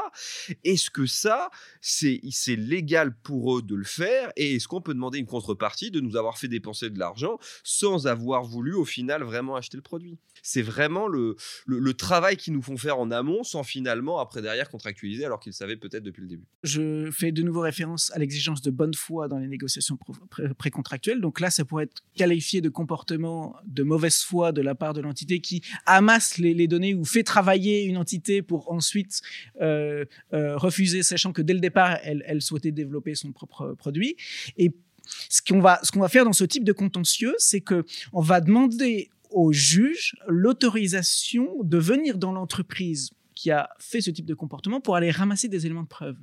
[0.64, 1.50] Est-ce que ça,
[1.80, 2.20] c'est
[2.56, 4.32] légal pour eux de le faire?
[4.36, 8.06] Et est-ce qu'on peut demander une contrepartie de nous avoir fait dépenser de l'argent sans
[8.06, 10.18] avoir voulu au final vraiment acheter le produit?
[10.62, 11.36] Vraiment le,
[11.66, 15.52] le, travail qu'ils nous font faire en amont sans finalement, après derrière, contractualiser alors qu'ils
[15.52, 16.44] savaient peut-être depuis le début.
[16.62, 19.98] Je fais de nouveau référence à l'exigence de bonne foi dans les négociations
[20.58, 21.20] précontractuelles.
[21.20, 25.00] Donc là, ça pourrait être qualifié de comportement de mauvaise foi de la part de
[25.00, 29.20] l'entité qui amasse les, données ou fait travailler une entité pour ensuite
[29.60, 34.16] euh, euh, refuser, sachant que dès le départ, elle, souhaitait développer son propre produit.
[34.56, 34.72] Et
[35.28, 39.10] ce qu'on va, va faire dans ce type de contentieux, c'est que on va demander
[39.30, 44.96] au juge l'autorisation de venir dans l'entreprise qui a fait ce type de comportement pour
[44.96, 46.16] aller ramasser des éléments de preuve.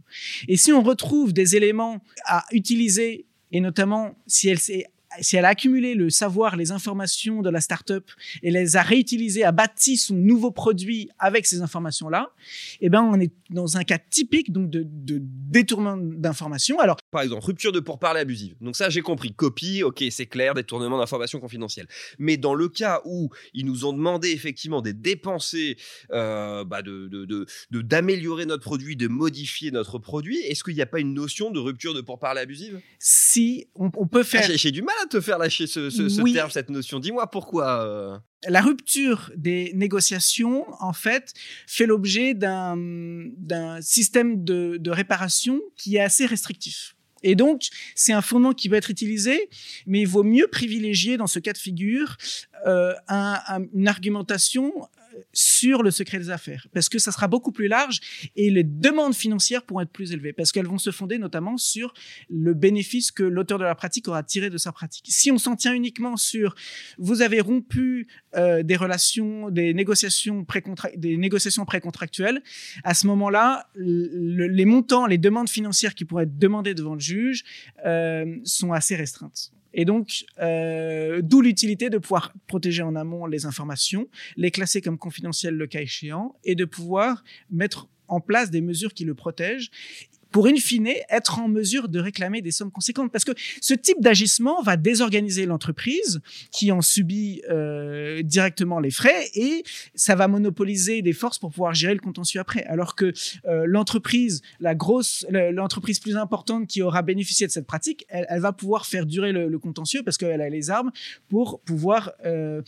[0.48, 4.86] Et si on retrouve des éléments à utiliser, et notamment si elle s'est
[5.22, 8.10] si elle a accumulé le savoir, les informations de la startup
[8.44, 12.32] et les a réutilisées, a bâti son nouveau produit avec ces informations-là,
[12.82, 16.80] eh ben, on est dans un cas typique donc de, de détournement d'informations.
[16.80, 18.56] Alors, par exemple, rupture de pourparlers abusive.
[18.62, 19.34] Donc ça, j'ai compris.
[19.34, 21.88] Copie, ok, c'est clair, détournement d'informations confidentielles.
[22.18, 25.78] Mais dans le cas où ils nous ont demandé effectivement des dépenser,
[26.12, 31.00] euh, bah de, d'améliorer notre produit, de modifier notre produit, est-ce qu'il n'y a pas
[31.00, 34.44] une notion de rupture de pourparlers abusive Si, on, peut faire.
[34.46, 37.00] Ah, j'ai, du mal à te faire lâcher ce, terme, cette notion.
[37.00, 37.84] Dis-moi pourquoi.
[37.84, 38.18] Euh.
[38.48, 41.34] La rupture des négociations, en fait,
[41.66, 42.76] fait l'objet d'un,
[43.82, 46.96] système de, de réparation qui est assez restrictif.
[47.24, 47.64] Et donc,
[47.96, 49.50] c'est un fondement qui peut être utilisé,
[49.86, 52.18] mais il vaut mieux privilégier dans ce cas de figure
[52.66, 52.94] euh,
[53.74, 54.72] une argumentation
[55.34, 58.00] sur le secret des affaires, parce que ça sera beaucoup plus large
[58.36, 61.94] et les demandes financières pourront être plus élevées, parce qu'elles vont se fonder notamment sur
[62.30, 65.06] le bénéfice que l'auteur de la pratique aura tiré de sa pratique.
[65.10, 66.56] Si on s'en tient uniquement sur
[66.98, 72.42] vous avez rompu euh, des relations, des négociations précontractuelles,
[72.84, 77.44] à ce moment-là, les montants, les demandes financières qui pourraient être demandées devant le juge
[77.86, 79.52] euh, sont assez restreintes.
[79.74, 84.98] Et donc, euh, d'où l'utilité de pouvoir protéger en amont les informations, les classer comme
[84.98, 89.70] confidentielles le cas échéant, et de pouvoir mettre en place des mesures qui le protègent
[90.32, 93.12] pour in fine être en mesure de réclamer des sommes conséquentes.
[93.12, 96.22] Parce que ce type d'agissement va désorganiser l'entreprise
[96.52, 99.64] qui en subit euh, directement les frais et
[99.96, 102.64] ça va monopoliser des forces pour pouvoir gérer le contentieux après.
[102.66, 103.14] Alors que
[103.46, 108.54] euh, l'entreprise, la grosse, l'entreprise plus importante qui aura bénéficié de cette pratique, elle, va
[108.54, 110.92] pouvoir faire durer le, contentieux parce qu'elle a les armes
[111.30, 112.62] pour pouvoir, euh,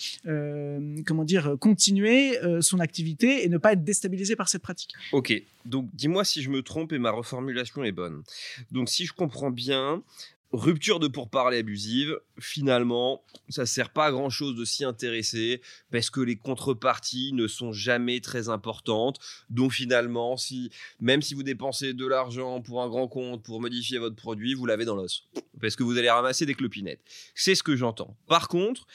[1.06, 4.94] comment dire, continuer son activité et ne pas être déstabilisée par cette pratique.
[5.12, 5.34] Ok,
[5.66, 8.24] donc dis-moi si je me trompe et ma reformulation est bonne.
[8.72, 10.04] Donc si je comprends bien,
[10.52, 16.10] rupture de pourparlers abusive, finalement, ça sert pas à grand chose de s'y intéresser parce
[16.10, 19.20] que les contreparties ne sont jamais très importantes.
[19.50, 24.00] Donc finalement, si même si vous dépensez de l'argent pour un grand compte pour modifier
[24.00, 25.28] votre produit, vous l'avez dans l'os
[25.62, 27.02] parce que vous allez ramasser des clopinettes.
[27.36, 28.16] C'est ce que j'entends.
[28.28, 28.88] Par contre,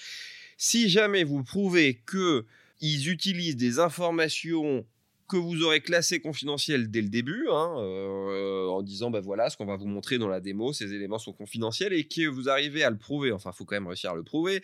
[0.57, 2.47] si jamais vous prouvez que
[2.81, 4.85] ils utilisent des informations
[5.35, 9.57] que vous aurez classé confidentiel dès le début, hein, euh, en disant ben voilà ce
[9.57, 12.85] qu'on va vous montrer dans la démo, ces éléments sont confidentiels et que vous arrivez
[12.85, 14.62] à le prouver, enfin faut quand même réussir à le prouver,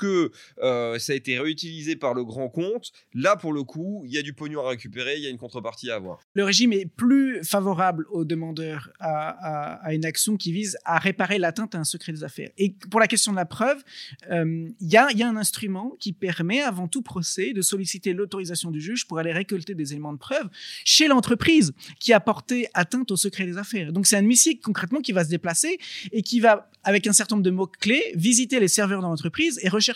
[0.00, 0.32] que
[0.62, 4.18] euh, ça a été réutilisé par le grand compte, là pour le coup, il y
[4.18, 6.20] a du pognon à récupérer, il y a une contrepartie à avoir.
[6.34, 11.74] Le régime est plus favorable aux demandeurs à, une action qui vise à réparer l'atteinte
[11.74, 12.50] à un secret des affaires.
[12.56, 13.82] Et pour la question de la preuve,
[14.30, 18.80] euh, il y, a, un instrument qui permet avant tout procès de solliciter l'autorisation du
[18.80, 20.48] juge pour aller récolter des éléments de preuve
[20.84, 23.92] chez l'entreprise qui a porté atteinte au secret des affaires.
[23.92, 25.78] Donc c'est un huissier concrètement qui va se déplacer
[26.12, 29.68] et qui va, avec un certain nombre de mots-clés, visiter les serveurs dans l'entreprise et
[29.68, 29.89] rechercher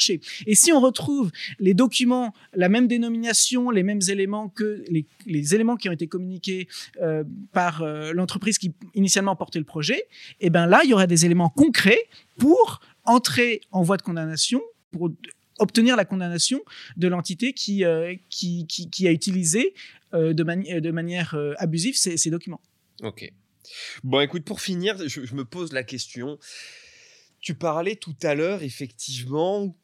[0.46, 5.76] et si on retrouve les documents, la même dénomination, les mêmes éléments que les, éléments
[5.76, 6.68] qui ont été communiqués
[7.00, 9.98] euh, par euh, l'entreprise qui initialement portait le projet,
[10.40, 12.02] et eh ben là, il y aurait des éléments concrets
[12.38, 15.10] pour entrer en voie de condamnation pour
[15.58, 16.60] obtenir la condamnation
[16.96, 19.74] de l'entité qui, euh, qui, a utilisé
[20.12, 22.60] de, manière abusive ces, documents.
[23.02, 23.30] Ok.
[24.02, 26.38] Bon, écoute, pour finir, je, me pose la question.
[27.40, 29.76] Tu parlais tout à l'heure, effectivement,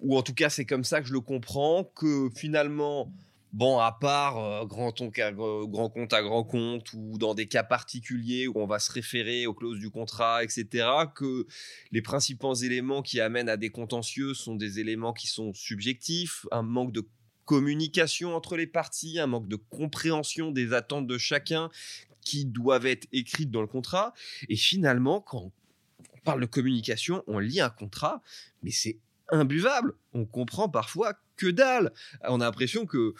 [0.00, 3.12] ou en tout cas c'est comme ça que je le comprends, que finalement
[3.54, 8.46] Bon, à part euh, grand, grand, compte à grand compte ou dans des cas particuliers
[8.46, 11.46] où on va se référer aux clauses du contrat, etc., que
[11.90, 16.62] les principaux éléments qui amènent à des contentieux sont des éléments qui sont subjectifs, un
[16.62, 17.08] manque de
[17.46, 21.70] communication entre les parties, un manque de compréhension des attentes de chacun
[22.20, 24.12] qui doivent être écrites dans le contrat.
[24.50, 25.50] Et finalement, quand
[26.12, 28.22] on parle de communication, on lit un contrat,
[28.62, 28.98] mais c'est
[29.30, 29.94] imbuvable.
[30.12, 31.92] On comprend parfois que dalle.
[32.24, 33.14] On a l'impression que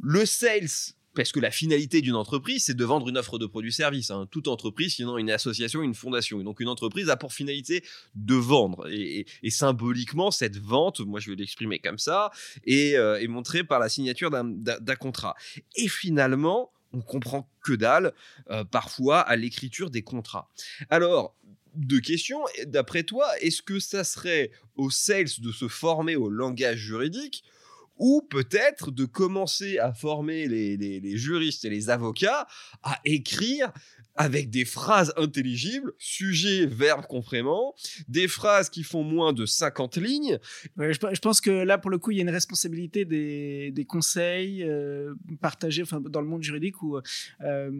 [0.00, 4.10] le sales, parce que la finalité d'une entreprise, c'est de vendre une offre de produit-service.
[4.10, 4.26] Hein.
[4.30, 6.42] Toute entreprise, sinon une association, une fondation.
[6.42, 7.84] donc une entreprise a pour finalité
[8.14, 8.88] de vendre.
[8.90, 12.30] Et, symboliquement, cette vente, moi je vais l'exprimer comme ça,
[12.66, 15.34] est, euh, montrée par la signature d'un contrat.
[15.76, 18.12] Et finalement, on comprend que dalle,
[18.50, 20.50] euh, parfois, à l'écriture des contrats.
[20.90, 21.36] Alors,
[21.74, 22.40] deux questions.
[22.66, 27.44] D'après toi, est-ce que ça serait aux sales de se former au langage juridique
[27.96, 32.46] ou peut-être de commencer à former les, juristes et les avocats
[32.82, 33.72] à écrire
[34.16, 37.74] avec des phrases intelligibles, sujet, verbe, complément,
[38.06, 40.38] des phrases qui font moins de 50 lignes.
[40.78, 45.14] je, pense que là, pour le coup, il y a une responsabilité des, conseils euh,
[45.40, 47.70] partagés dans le monde juridique où euh,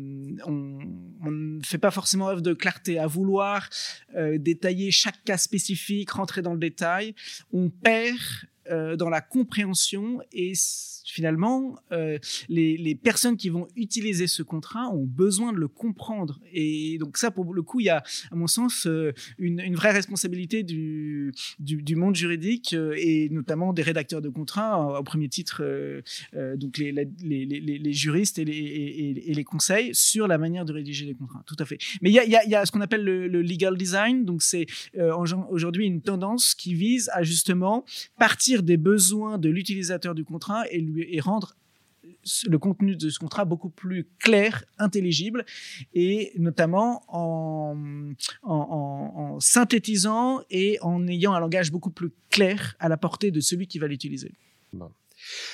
[0.45, 2.99] on, ne fait pas forcément œuvre de clarté.
[2.99, 3.69] À vouloir
[4.17, 7.15] euh, détailler chaque cas spécifique, rentrer dans le détail,
[7.53, 8.19] on perd
[8.71, 10.55] euh, dans la compréhension et
[11.05, 16.41] finalement, euh, les, personnes qui vont utiliser ce contrat ont besoin de le comprendre.
[16.53, 19.91] Et donc ça, pour le coup, il y a, à mon sens, euh, une, vraie
[19.91, 25.63] responsabilité du, du, monde juridique et notamment des rédacteurs de contrats, au premier titre,
[26.57, 31.05] donc les, les, les, juristes et les, et, les conseils sur la manière de rédiger
[31.05, 31.43] les contrats.
[31.47, 31.79] Tout à fait.
[32.01, 34.25] Mais il y a, y y a ce qu'on appelle le, le, legal design.
[34.25, 34.67] Donc c'est
[35.51, 37.85] aujourd'hui une tendance qui vise à justement
[38.19, 41.57] partir des besoins de l'utilisateur du contrat et lui rendre
[42.47, 45.45] le contenu de ce contrat beaucoup plus clair, intelligible,
[45.95, 47.77] et notamment en,
[48.43, 53.67] en, synthétisant et en ayant un langage beaucoup plus clair à la portée de celui
[53.67, 54.33] qui va l'utiliser.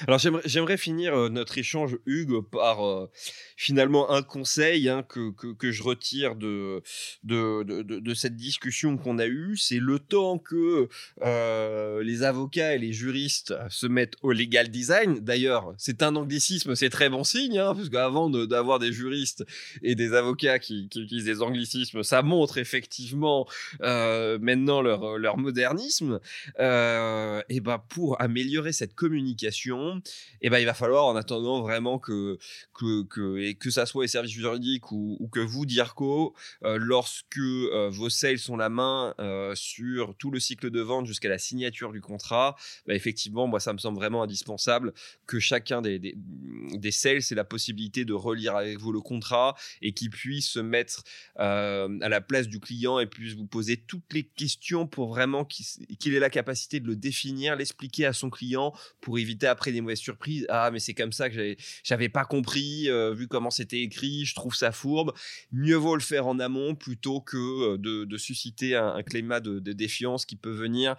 [0.07, 3.11] Alors j'aimerais finir euh, notre échange, Hugues, par euh,
[3.57, 6.83] finalement un conseil hein, que, que, je retire de,
[7.23, 9.57] de, de, cette discussion qu'on a eue.
[9.57, 10.89] C'est le temps que
[11.23, 15.21] euh, les avocats et les juristes se mettent au legal design.
[15.21, 19.45] D'ailleurs, c'est un anglicisme, c'est très bon signe, hein, parce qu'avant d'avoir des juristes
[19.83, 23.47] et des avocats qui, utilisent des anglicismes, ça montre effectivement
[23.81, 26.21] maintenant leur, leur modernisme.
[26.59, 30.03] et ben pour améliorer cette communication, et
[30.43, 32.39] eh ben, il va falloir en attendant vraiment que,
[32.75, 36.35] que, que, et que ça soit les services juridiques ou, que vous, DIRCO,
[36.65, 41.07] euh, lorsque euh, vos sales ont la main euh, sur tout le cycle de vente
[41.07, 42.57] jusqu'à la signature du contrat,
[42.87, 44.93] bah, effectivement, moi, ça me semble vraiment indispensable
[45.27, 49.55] que chacun des, des, des sales ait la possibilité de relire avec vous le contrat
[49.83, 51.05] et qu'il puisse se mettre
[51.37, 56.15] à la place du client et puisse vous poser toutes les questions pour vraiment qu'il
[56.15, 59.99] ait la capacité de le définir, l'expliquer à son client pour éviter après des mauvaises
[59.99, 60.47] surprises.
[60.49, 64.35] Ah, mais c'est comme ça que j'avais pas compris, euh, vu comment c'était écrit, je
[64.35, 65.13] trouve ça fourbe.
[65.53, 67.37] Mieux vaut le faire en amont plutôt que
[67.75, 70.97] euh, de, susciter un, climat de, défiance qui peut venir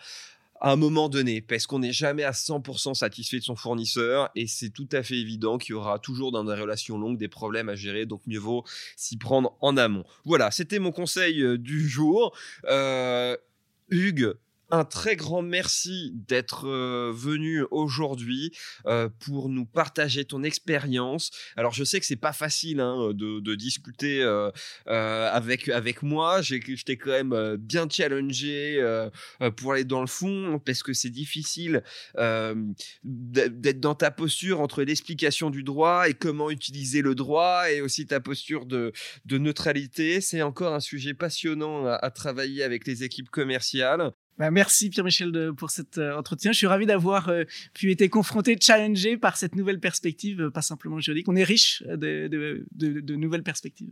[0.63, 4.45] à un moment donné, parce qu'on n'est jamais à 100% satisfait de son fournisseur et
[4.45, 7.67] c'est tout à fait évident qu'il y aura toujours dans des relations longues des problèmes
[7.67, 8.63] à gérer, donc mieux vaut
[8.95, 10.03] s'y prendre en amont.
[10.23, 12.37] Voilà, c'était mon conseil euh, du jour.
[13.89, 14.35] Hugues,
[14.71, 16.67] un très grand merci d'être
[17.11, 18.51] venu aujourd'hui
[19.19, 21.31] pour nous partager ton expérience.
[21.55, 24.23] Alors je sais que c'est pas facile hein, de, discuter
[24.87, 26.41] avec avec moi.
[26.41, 28.81] J'ai je t'ai quand même bien challengé
[29.57, 31.83] pour aller dans le fond parce que c'est difficile
[33.03, 38.05] d'être dans ta posture entre l'explication du droit et comment utiliser le droit et aussi
[38.05, 38.91] ta posture de
[39.29, 40.21] neutralité.
[40.21, 44.13] C'est encore un sujet passionnant à travailler avec les équipes commerciales.
[44.37, 46.51] Bah, merci Pierre-Michel pour cet euh, entretien.
[46.51, 50.61] Je suis ravi d'avoir euh, pu être confronté, challengé par cette nouvelle perspective, euh, pas
[50.61, 51.27] simplement juridique.
[51.29, 52.27] On est riche de,
[52.71, 53.91] de nouvelles perspectives.